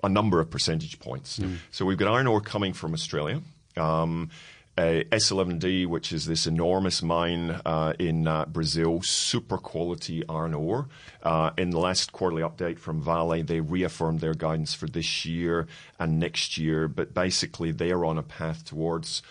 [0.03, 1.39] a number of percentage points.
[1.71, 3.41] So we've got iron ore coming from Australia.
[3.77, 4.29] Um,
[4.77, 10.89] uh, S11D, which is this enormous mine uh, in uh, Brazil, super quality iron ore.
[11.23, 15.67] Uh, in the last quarterly update from Vale, they reaffirmed their guidance for this year
[15.97, 19.21] and next year, but basically they are on a path towards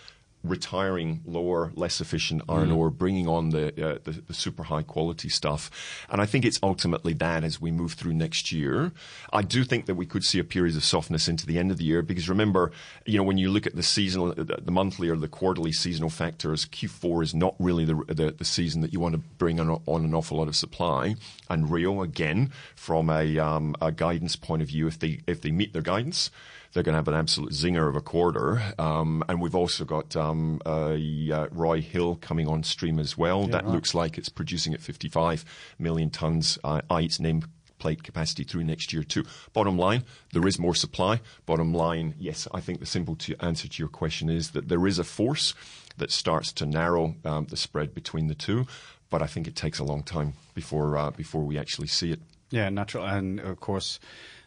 [0.49, 5.29] retiring lower, less efficient iron ore, bringing on the, uh, the the super high quality
[5.29, 5.69] stuff.
[6.09, 8.91] And I think it's ultimately that as we move through next year.
[9.33, 11.77] I do think that we could see a period of softness into the end of
[11.77, 12.71] the year because remember,
[13.05, 16.09] you know, when you look at the seasonal, the the monthly or the quarterly seasonal
[16.09, 19.81] factors, Q4 is not really the the, the season that you want to bring on,
[19.85, 21.15] on an awful lot of supply.
[21.49, 25.51] And Rio again, from a, um, a guidance point of view, if they if they
[25.51, 26.31] meet their guidance
[26.75, 28.61] they're going to have an absolute zinger of a quarter.
[28.77, 30.97] Um, and we've also got um, uh,
[31.31, 33.47] uh, Roy Hill coming on stream as well.
[33.47, 35.45] that looks like it's producing at 55
[35.79, 39.23] million tons, uh, i its nameplate capacity through next year too.
[39.53, 40.03] Bottom line,
[40.33, 41.21] there is more supply.
[41.45, 44.85] Bottom line, yes, I think the simple to answer to your question is that there
[44.85, 45.53] is a force
[45.97, 48.65] that starts to narrow um, the spread between the two.
[49.09, 52.19] But I think it takes a long time before uh, before we actually see it.
[52.49, 53.99] Yeah, natural, and of course,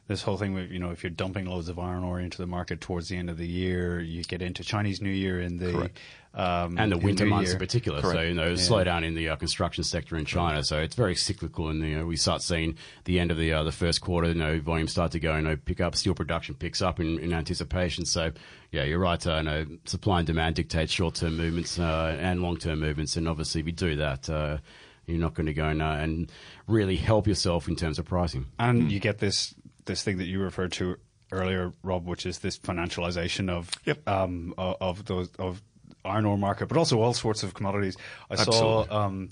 [0.06, 2.46] this whole thing with you know if you're dumping loads of iron ore into the
[2.46, 5.90] market towards the end of the year, you get into Chinese New Year in the.
[6.38, 7.56] Um, and the winter New months Year.
[7.56, 8.00] in particular.
[8.00, 8.28] So Correct.
[8.28, 10.62] you know, slowdown in the uh, construction sector in China.
[10.62, 13.62] So it's very cyclical, and you know, we start seeing the end of the uh,
[13.64, 14.28] the first quarter.
[14.28, 15.34] You know, volumes start to go.
[15.36, 15.96] You know, pick up.
[15.96, 18.04] Steel production picks up in, in anticipation.
[18.04, 18.32] So
[18.70, 19.24] yeah, you're right.
[19.26, 23.16] Uh, you know, supply and demand dictates short term movements uh, and long term movements,
[23.16, 24.30] and obviously, if you do that.
[24.30, 24.58] Uh,
[25.06, 26.30] you're not going to go and, uh, and
[26.66, 28.44] really help yourself in terms of pricing.
[28.58, 29.54] and you get this
[29.86, 30.96] this thing that you referred to
[31.32, 34.06] earlier, Rob, which is this financialization of Yep.
[34.06, 35.62] um, of, of those of
[36.08, 37.96] iron ore market, but also all sorts of commodities.
[38.30, 38.58] I Absolutely.
[38.58, 39.28] saw um,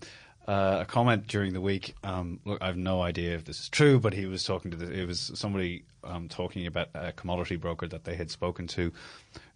[0.46, 1.94] uh, a comment during the week.
[2.04, 4.76] Um, look, I have no idea if this is true, but he was talking to
[4.76, 8.92] the, it was somebody um, talking about a commodity broker that they had spoken to,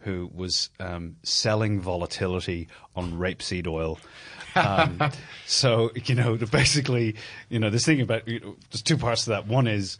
[0.00, 3.98] who was um, selling volatility on rapeseed oil.
[4.56, 5.00] Um,
[5.46, 7.14] so you know, basically,
[7.48, 9.46] you know, this thing about you know, there's two parts to that.
[9.46, 9.98] One is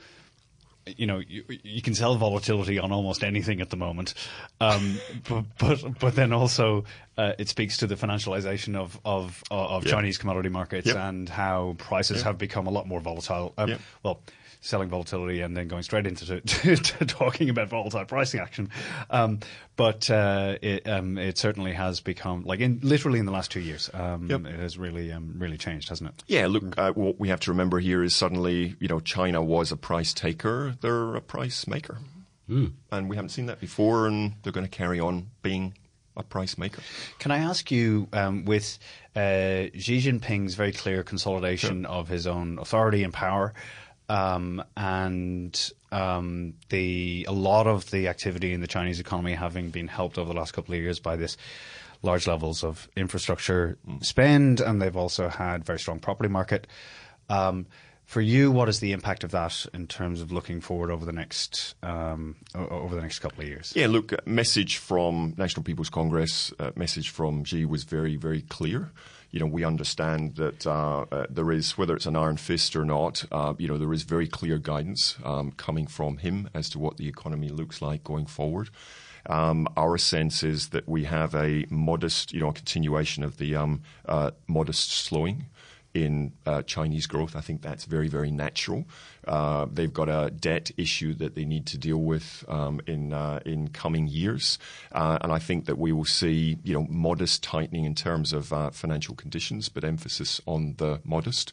[0.97, 4.15] you know, you, you can sell volatility on almost anything at the moment,
[4.61, 6.85] um, but, but but then also
[7.19, 9.93] uh, it speaks to the financialization of of of Yeah.
[9.93, 10.97] Chinese commodity markets Yep.
[10.97, 13.53] and how prices have become a lot more volatile.
[13.59, 13.81] Um, Yep.
[14.03, 14.21] Well.
[14.63, 18.69] Selling volatility and then going straight into to, to talking about volatile pricing action,
[19.09, 19.41] um,
[19.77, 23.61] but uh, it, um, it certainly has become like in literally in the last two
[23.61, 24.45] years, um, Yep.
[24.45, 26.25] it has really um, really changed, hasn't it?
[26.27, 29.73] Yeah, look, uh, what we have to remember here is suddenly, you know, China was
[29.73, 31.99] a price taker, they're a price maker.
[32.49, 35.73] And we haven't seen that before, and they're going to carry on being
[36.17, 36.83] a price maker.
[37.21, 38.77] Can I ask you, um, with
[39.15, 43.55] uh, Xi Jinping's very clear consolidation of his own authority and power,
[44.11, 49.87] um, and um, the a lot of the activity in the Chinese economy having been
[49.87, 51.37] helped over the last couple of years by this
[52.03, 56.67] large levels of infrastructure spend, and they've also had very strong property market.
[57.29, 57.67] Um,
[58.05, 61.13] for you, what is the impact of that in terms of looking forward over the
[61.13, 63.73] next um, over the next couple of years?
[63.77, 68.91] Yeah, look, message from National People's Congress, uh, message from Xi was very, very clear.
[69.31, 72.85] You know, we understand that uh, uh, there is, whether it's an iron fist or
[72.85, 76.79] not, uh, you know, there is very clear guidance um, coming from him as to
[76.79, 78.71] what the economy looks like going forward.
[79.27, 83.55] Um, our sense is that we have a modest, you know, a continuation of the
[83.55, 85.47] um, uh, modest slowing
[85.93, 87.37] in uh, Chinese growth.
[87.37, 88.85] I think that's very, very natural.
[89.27, 93.41] Uh, they've got a debt issue that they need to deal with um, in uh,
[93.45, 94.59] in coming years,
[94.93, 98.53] uh, and I think that we will see, you know, modest tightening in terms of
[98.53, 101.53] uh, financial conditions, but emphasis on the modest.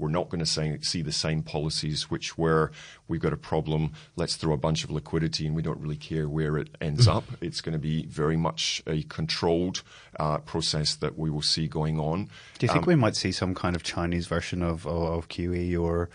[0.00, 2.72] We're not going to say, see the same policies which were
[3.06, 6.26] we've got a problem, let's throw a bunch of liquidity and we don't really care
[6.26, 7.24] where it ends up.
[7.42, 9.82] It's going to be very much a controlled
[10.18, 12.30] uh, process that we will see going on.
[12.58, 16.08] Do you think we might see some kind of Chinese version of, of QE or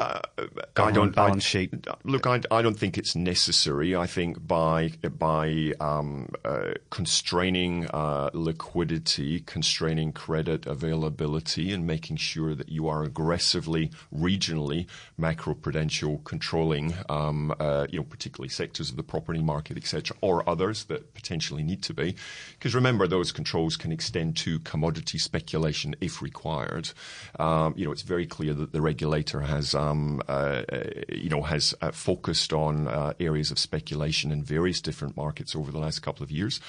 [0.00, 1.86] I don't balance I, sheet?
[2.04, 3.94] Look, I, I don't think it's necessary.
[3.94, 12.54] I think by by um, uh, constraining uh, liquidity, constraining credit availability, and making sure
[12.54, 14.86] that you are aggressively regionally
[15.20, 20.84] macroprudential controlling, um, uh, you know, particularly sectors of the property market, etc., or others
[20.84, 22.14] that potentially need to be.
[22.52, 26.90] Because remember, those controls can extend to commodity speculation if required.
[27.38, 31.42] Um, you know, it's very clear that the regulator has, um, uh, uh, you know,
[31.42, 36.00] has uh, focused on uh, areas of speculation in various different markets over the last
[36.00, 36.60] couple of years.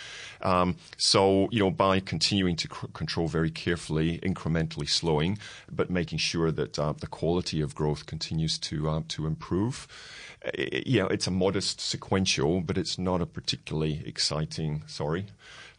[0.42, 5.38] Um, so, you know, by continuing to c- control very carefully, incrementally slowing,
[5.72, 9.88] but making sure that uh, the quality of growth continues to uh, to improve.
[10.44, 14.84] Know, it's a modest sequential, but it's not a particularly exciting.
[14.88, 15.26] Sorry.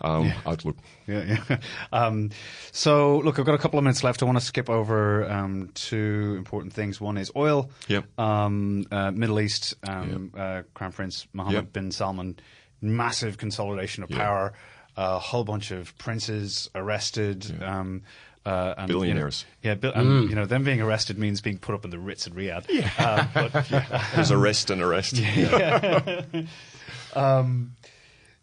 [0.03, 0.77] Um, Outlook.
[1.07, 1.57] Yeah, yeah.
[1.93, 2.31] Um,
[2.73, 4.23] so, look, I've got a couple of minutes left.
[4.23, 7.01] I want to skip over um, two important things.
[7.01, 7.71] One is oil.
[7.89, 8.19] Yep.
[8.19, 11.73] Um, uh, Middle East, um, uh, Crown Prince Mohammed Yep.
[11.73, 12.39] bin Salman,
[12.81, 14.19] massive consolidation of Yeah.
[14.19, 14.53] power,
[14.97, 17.63] a whole bunch of princes arrested.
[17.63, 18.03] Um,
[18.45, 19.45] uh, and, Billionaires.
[19.63, 21.91] You know, yeah, bill- and, you know, them being arrested means being put up in
[21.93, 22.65] the Ritz in Riyadh.
[22.69, 23.29] Yeah.
[23.33, 24.05] but, yeah.
[24.17, 25.17] There's arrest and arrest.
[25.19, 26.23] yeah,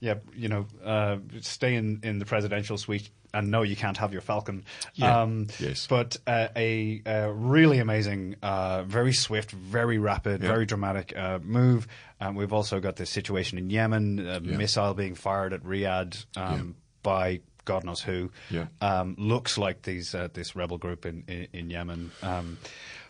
[0.01, 4.21] you know, uh, stay in, in the presidential suite and no, you can't have your
[4.21, 4.63] Falcon.
[4.95, 5.21] Yeah.
[5.21, 5.87] Um, Yes.
[5.87, 10.47] But uh, a, uh really amazing, uh, very swift, very rapid, Yeah.
[10.49, 11.87] very dramatic uh, move.
[12.19, 14.57] Um, we've also got this situation in Yemen, a Yeah.
[14.57, 18.31] missile being fired at Riyadh um, by God knows who.
[18.49, 18.65] Yeah.
[18.81, 22.11] Um, looks like these uh, this rebel group in in, in Yemen.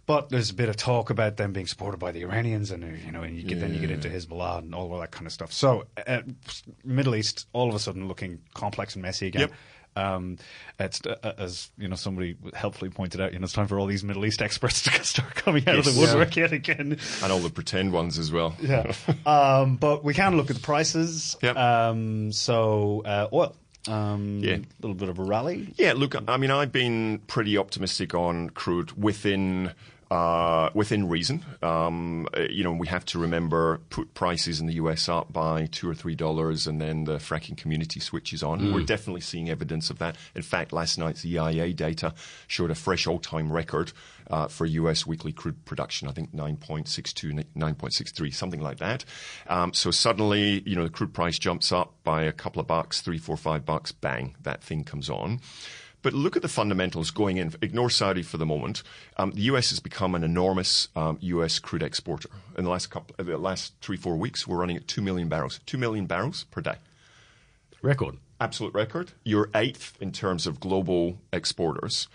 [0.09, 2.87] But there's a bit of talk about them being supported by the Iranians, and uh,
[3.05, 5.27] you know, and you get, then you get into Hezbollah and all of that kind
[5.27, 5.53] of stuff.
[5.53, 6.23] So, uh,
[6.83, 9.41] Middle East, all of a sudden, looking complex and messy again.
[9.41, 9.51] Yep.
[9.95, 10.37] Um,
[10.79, 13.33] it's uh, as you know, somebody helpfully pointed out.
[13.33, 15.85] You know, it's time for all these Middle East experts to start coming out of
[15.85, 16.97] the woodwork yet again.
[17.21, 18.55] And all the pretend ones as well.
[18.59, 18.91] Yeah.
[19.27, 21.37] um, but we can look at the prices.
[21.43, 21.55] Yep.
[21.55, 23.55] Um, so uh, oil.
[23.87, 24.55] Um, Yeah.
[24.55, 25.71] A little bit of a rally.
[25.77, 29.71] Yeah, look, I mean, I've been pretty optimistic on crude within.
[30.11, 34.73] Uh, within reason, um, uh, you know, we have to remember put prices in the
[34.73, 38.73] US up by two or three dollars, and then the fracking community switches on.
[38.73, 40.17] We're definitely seeing evidence of that.
[40.33, 42.15] In fact, last night's EIA data
[42.47, 43.91] showed a fresh all-time record
[44.29, 46.07] uh, for US weekly crude production.
[46.07, 49.05] I think 9.62, 9.63, something like that.
[49.47, 53.01] Um, so suddenly, you know, the crude price jumps up by a couple of bucks,
[53.01, 53.91] three, four, five bucks.
[53.91, 55.39] Bang, that thing comes on.
[56.01, 57.53] But look at the fundamentals going in.
[57.61, 58.83] Ignore Saudi for the moment.
[59.17, 59.69] Um, the U.S.
[59.71, 61.59] has become an enormous um, U.S.
[61.59, 62.29] crude exporter.
[62.57, 65.27] In the last couple, uh, the last three, four weeks, we're running at two million
[65.27, 65.59] barrels.
[65.65, 66.75] Two million barrels per day.
[67.81, 68.17] Record.
[68.41, 69.11] absolute record.
[69.23, 72.07] You're eighth in terms of global exporters.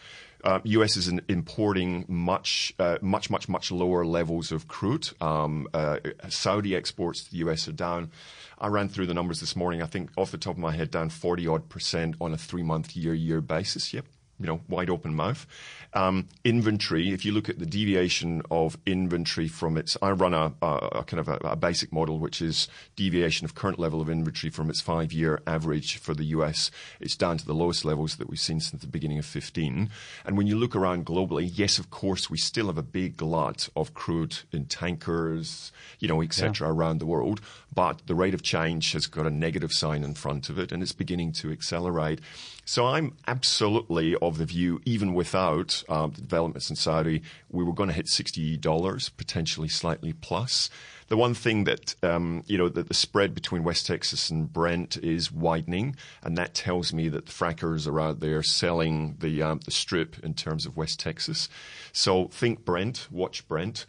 [0.43, 0.97] Uh, U.S.
[0.97, 5.09] is in, importing much, uh, much, much, much lower levels of crude.
[5.20, 7.66] Um, uh, Saudi exports to the U.S.
[7.66, 8.11] are down.
[8.59, 9.83] I ran through the numbers this morning.
[9.83, 12.63] I think off the top of my head, down 40 odd percent on a three
[12.63, 13.93] month year year basis.
[13.93, 14.07] Yep
[14.41, 15.47] you know, wide open mouth.
[15.93, 20.53] Um, inventory, if you look at the deviation of inventory from its, I run a,
[20.61, 22.66] a, a kind of a, a, basic model, which is
[22.97, 26.72] deviation of current level of inventory from its five year average for the US.
[26.99, 29.89] It's down to the lowest levels that we've seen since the beginning of 15.
[30.26, 33.68] And when you look around globally, yes, of course, we still have a big glut
[33.76, 35.70] of crude in tankers,
[36.01, 36.66] you know, etc.
[36.66, 36.74] Yeah.
[36.74, 37.41] around the world.
[37.72, 40.82] But the rate of change has got a negative sign in front of it and
[40.82, 42.20] it's beginning to accelerate.
[42.65, 47.75] So I'm absolutely of the view, even without um, the developments in Saudi, we were
[47.75, 50.71] going to hit $60, potentially slightly plus.
[51.09, 54.97] The one thing that, um, you know, that the spread between West Texas and Brent
[54.97, 59.61] is widening, and that tells me that the frackers are out there selling the, um,
[59.65, 61.51] the strip in terms of West Texas.
[61.93, 63.85] So think Brent, watch Brent.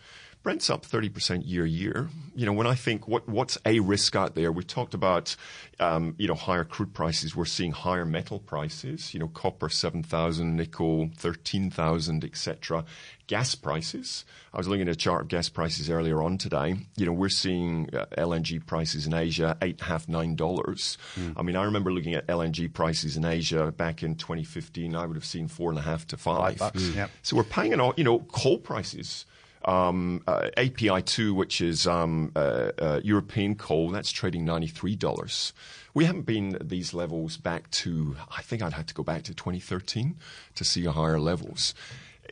[0.45, 2.07] Brent's up 30% year year.
[2.35, 5.35] You know, when I think what, what's a risk out there, we've talked about,
[5.79, 7.35] um, you know, higher crude prices.
[7.35, 12.85] We're seeing higher metal prices, you know, copper 7,000, nickel 13,000, etc.
[13.25, 14.23] Gas prices.
[14.53, 16.75] I was looking at a chart of gas prices earlier on today.
[16.95, 20.99] You know, we're seeing uh, LNG prices in Asia, eight half, nine dollars.
[21.19, 21.33] Mm.
[21.37, 24.95] I mean, I remember looking at LNG prices in Asia back in 2015.
[24.95, 26.37] I would have seen four and a half to five.
[26.37, 26.95] five bucks, mm.
[26.97, 27.09] yep.
[27.23, 29.25] So we're paying an, you know, coal prices
[29.65, 35.51] um, uh, API2, which is um, uh, uh, European coal, that's trading $93.
[35.93, 39.23] We haven't been at these levels back to, I think I'd have to go back
[39.23, 40.15] to 2013
[40.55, 41.73] to see higher levels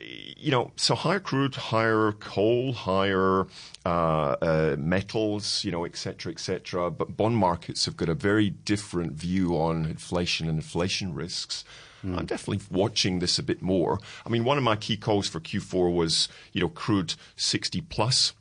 [0.00, 3.46] you know, so higher crude, higher coal, higher
[3.86, 6.90] uh, uh, metals, you know, et cetera, et cetera.
[6.90, 11.64] But bond markets have got a very different view on inflation and inflation risks.
[12.04, 12.18] Mm.
[12.18, 13.98] I'm definitely watching this a bit more.
[14.26, 18.34] I mean, one of my key calls for Q4 was, you know, crude 60 plus.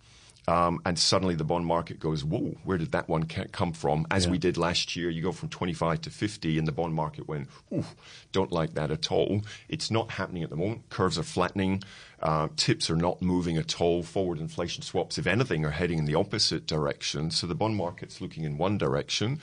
[0.47, 4.05] Um, and suddenly the bond market goes, whoa, where did that one come from?
[4.11, 4.31] As yeah.
[4.31, 7.47] we did last year, you go from 25 to 50, and the bond market went,
[7.71, 7.85] ooh,
[8.33, 9.41] don't like that at all.
[9.69, 10.89] It's not happening at the moment.
[10.89, 11.81] Curves are flattening.
[12.21, 14.03] Uh, tips are not moving at all.
[14.03, 17.31] Forward inflation swaps, if anything, are heading in the opposite direction.
[17.31, 19.39] So the bond market's looking in one direction.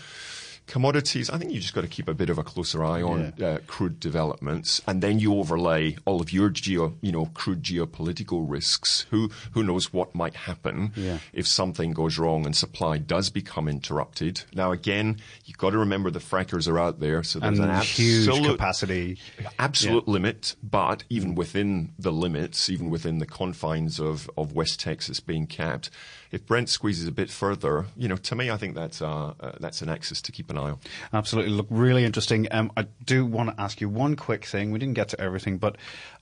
[0.70, 3.32] Commodities, I think you just got to keep a bit of a closer eye on
[3.36, 3.46] yeah.
[3.46, 8.48] uh, crude developments, and then you overlay all of your geo, you know, crude geopolitical
[8.48, 9.04] risks.
[9.10, 11.18] Who who knows what might happen yeah.
[11.32, 14.44] if something goes wrong and supply does become interrupted?
[14.54, 17.80] Now, again, you've got to remember the frackers are out there, so there's and an
[17.80, 19.18] huge capacity,
[19.58, 20.12] absolute yeah.
[20.12, 20.54] limit.
[20.62, 25.90] But even within the limits, even within the confines of of West Texas being capped
[26.30, 29.52] if Brent squeezes a bit further, you know, to me, I think that's uh, uh,
[29.58, 30.56] that's an axis to keep an
[31.12, 32.48] Absolutely, look really interesting.
[32.50, 34.70] Um, I do want to ask you one quick thing.
[34.70, 35.76] We didn't get to everything, but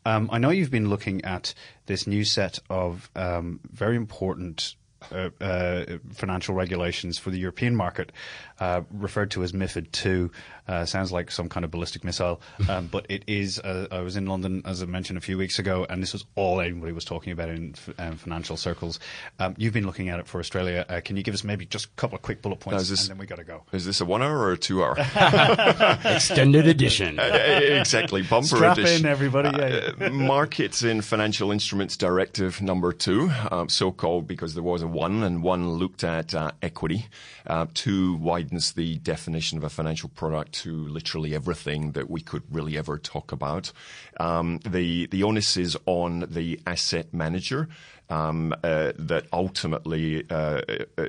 [0.04, 1.54] um, I know you've been looking at
[1.86, 4.74] this new set of um, very important
[5.12, 8.10] uh, uh, financial regulations for the European market,
[8.58, 10.30] uh, referred to as MIFID II.
[10.68, 13.58] Uh, sounds like some kind of ballistic missile, um, but it is.
[13.58, 16.24] Uh, I was in London, as I mentioned a few weeks ago, and this was
[16.34, 19.00] all anybody was talking about in f- um, financial circles.
[19.38, 20.84] Um, you've been looking at it for Australia.
[20.88, 23.10] Uh, can you give us maybe just a couple of quick bullet points, this, and
[23.10, 23.62] then we got to go?
[23.72, 24.94] Is this a one hour or a two hour?
[26.04, 27.18] Extended edition.
[27.18, 29.06] exactly, bumper Strap edition.
[29.06, 29.48] in, everybody.
[29.58, 30.08] Yeah.
[30.10, 35.22] Markets in Financial Instruments Directive number two, um, so called because there was a one,
[35.22, 37.06] and one looked at uh, equity.
[37.46, 42.42] Uh, two widens the definition of a financial product to literally everything that we could
[42.50, 43.72] really ever talk about.
[44.18, 47.68] Um, the the onus is on the asset manager.
[48.10, 50.62] Um, uh, that ultimately uh,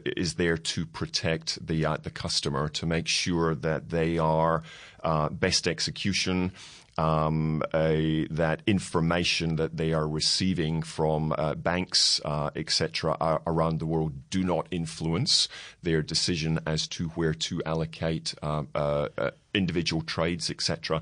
[0.06, 4.64] is there to protect the uh, the customer to make sure that they are
[5.02, 6.52] uh, best execution
[7.00, 13.16] um, a, that information that they are receiving from uh, banks, uh, etc.,
[13.48, 15.48] around the world do not influence
[15.82, 21.02] their decision as to where to allocate uh, uh, uh individual trades, etc.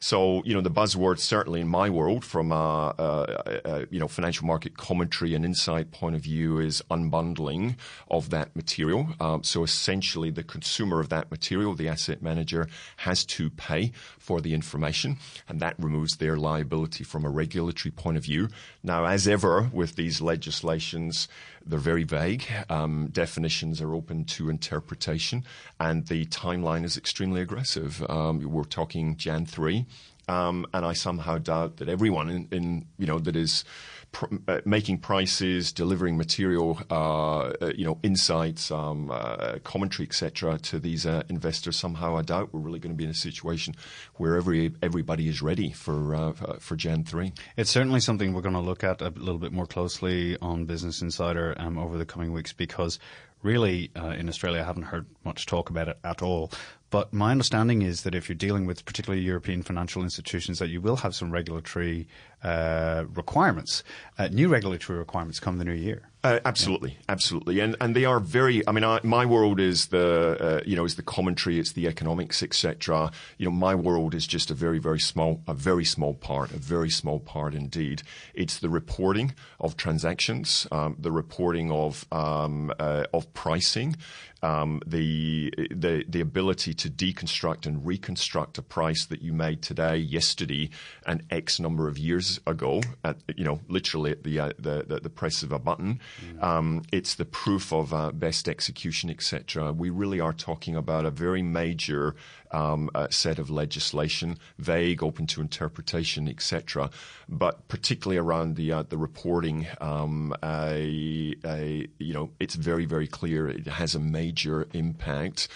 [0.00, 4.08] So, you know, the buzzword certainly in my world, from a, a, a, you know
[4.08, 7.76] financial market commentary and insight point of view, is unbundling
[8.10, 9.08] of that material.
[9.20, 12.68] Um, so, essentially, the consumer of that material, the asset manager,
[12.98, 15.16] has to pay for the information,
[15.48, 18.48] and that removes their liability from a regulatory point of view.
[18.82, 21.28] Now, as ever with these legislations,
[21.68, 22.44] they're very vague.
[22.70, 25.44] Um, definitions are open to interpretation,
[25.78, 28.02] and the timeline is extremely aggressive.
[28.08, 29.86] Um, we're talking Jan 3.
[30.28, 33.64] um, and I somehow doubt that everyone in, in you know that is
[34.12, 40.58] pr- uh, making prices, delivering material, uh, uh, you know, insights, um, uh, commentary, etc.,
[40.58, 41.76] to these uh, investors.
[41.76, 43.74] Somehow, I doubt we're really going to be in a situation
[44.16, 47.32] where every everybody is ready for uh, for Gen three.
[47.56, 51.02] It's certainly something we're going to look at a little bit more closely on Business
[51.02, 52.98] Insider um, over the coming weeks because
[53.42, 56.50] really in Australia I haven't heard much talk about it at all.
[56.90, 60.80] But my understanding is that if you're dealing with particularly European financial institutions, that you
[60.80, 62.08] will have some regulatory
[62.42, 63.82] uh, requirements,
[64.18, 66.08] uh, new regulatory requirements come the new year.
[66.24, 67.04] Uh, absolutely, yeah.
[67.08, 68.66] absolutely, and and they are very.
[68.66, 71.86] I mean, I, my world is the uh, you know is the commentary, it's the
[71.86, 73.12] economics, etc.
[73.38, 76.58] You know, my world is just a very very small, a very small part, a
[76.58, 78.02] very small part indeed.
[78.34, 83.94] It's the reporting of transactions, um, the reporting of um, uh, of pricing,
[84.42, 89.96] um, the the the ability to deconstruct and reconstruct a price that you made today,
[89.96, 90.70] yesterday,
[91.06, 95.00] and X number of years ago, at you know literally at the uh, the, the,
[95.00, 96.00] the press of a button.
[96.24, 96.42] Mm.
[96.42, 99.72] Um, it's the proof of uh, best execution, etc.
[99.72, 102.14] We really are talking about a very major
[102.50, 106.90] um, uh, set of legislation, vague, open to interpretation, etc.
[107.28, 113.06] But particularly around the uh, the reporting, um, a, a, you know, it's very very
[113.06, 113.48] clear.
[113.48, 115.48] It has a major impact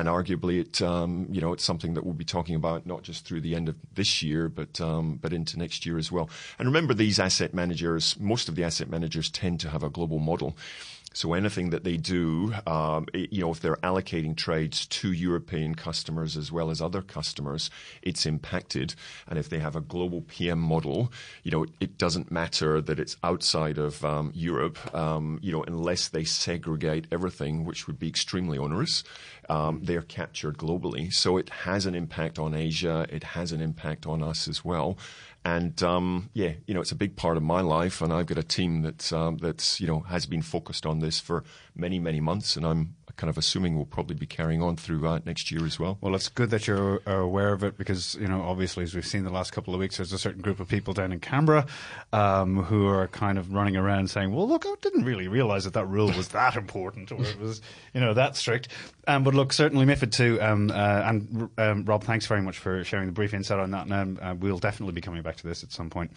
[0.00, 3.24] and arguably it um, you know it's something that we'll be talking about not just
[3.24, 6.28] through the end of this year but um, but into next year as well.
[6.58, 10.18] And remember these asset managers most of the asset managers tend to have a global
[10.18, 10.56] model
[11.14, 15.76] so anything that they do, um, it, you know, if they're allocating trades to European
[15.76, 17.70] customers as well as other customers,
[18.02, 18.96] it's impacted.
[19.28, 21.12] And if they have a global PM model,
[21.44, 25.62] you know, it, it doesn't matter that it's outside of um, Europe, um, you know,
[25.62, 29.04] unless they segregate everything, which would be extremely onerous.
[29.48, 31.12] Um, they're captured globally.
[31.12, 33.06] So it has an impact on Asia.
[33.08, 34.98] It has an impact on us as well.
[35.44, 38.38] And um, yeah, you know, it's a big part of my life, and I've got
[38.38, 41.44] a team that's um, that's you know has been focused on this for
[41.76, 45.20] many many months, and I'm kind of assuming we'll probably be carrying on through uh,
[45.24, 45.98] next year as well.
[46.00, 49.24] Well, it's good that you're aware of it because, you know, obviously, as we've seen
[49.24, 51.66] the last couple of weeks, there's a certain group of people down in Canberra
[52.12, 55.74] um, who are kind of running around saying, well, look, I didn't really realize that
[55.74, 57.60] that rule was that important or it was,
[57.92, 58.68] you know, that strict.
[59.06, 60.40] Um, but look, certainly MIFID II.
[60.40, 63.86] Um, uh, and um, Rob, thanks very much for sharing the brief insight on that.
[63.86, 66.12] And uh, we'll definitely be coming back to this at some point.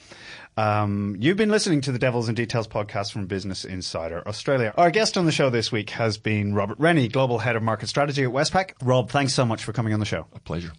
[0.56, 4.74] Um, you've been listening to the Devils and Details podcast from Business Insider Australia.
[4.78, 7.88] Our guest on the show this week has been Robert Rennie, Global Head of Market
[7.88, 8.71] Strategy at Westpac.
[8.81, 10.25] Rob, thanks so much for coming on the show.
[10.33, 10.71] A pleasure.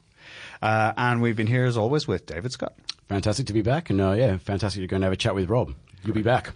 [0.62, 2.72] Uh, and we've been here as always with David Scott.
[3.10, 5.50] Fantastic to be back, and uh, yeah, fantastic to go and have a chat with
[5.50, 5.74] Rob.
[6.04, 6.54] You'll be back.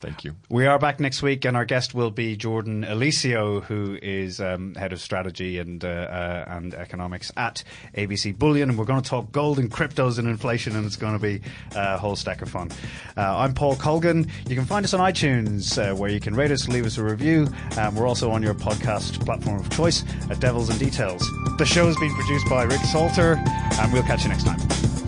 [0.00, 0.34] Thank you.
[0.48, 4.74] We are back next week, and our guest will be Jordan Eliseo, who is um,
[4.74, 7.62] head of strategy and uh, uh, and economics at
[7.94, 8.70] ABC Bullion.
[8.70, 11.42] And we're going to talk gold and cryptos and inflation, and it's going to be
[11.76, 12.70] a whole stack of fun.
[13.14, 14.26] Uh, I'm Paul Colgan.
[14.48, 17.04] You can find us on iTunes, uh, where you can rate us, leave us a
[17.04, 17.48] review.
[17.76, 21.28] Um, we're also on your podcast platform of choice at Devils and Details.
[21.58, 24.99] The show has been produced by Rick Salter, and we'll catch you next time.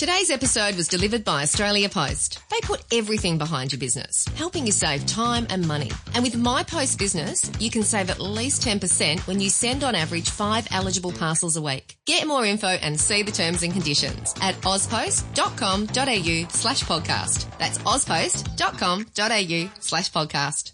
[0.00, 2.38] Today's episode was delivered by Australia Post.
[2.48, 5.90] They put everything behind your business, helping you save time and money.
[6.14, 9.94] And with My Post Business, you can save at least 10% when you send on
[9.94, 11.96] average five eligible parcels a week.
[12.06, 17.58] Get more info and see the terms and conditions at auspost.com.au slash podcast.
[17.58, 20.72] That's auspost.com.au slash podcast.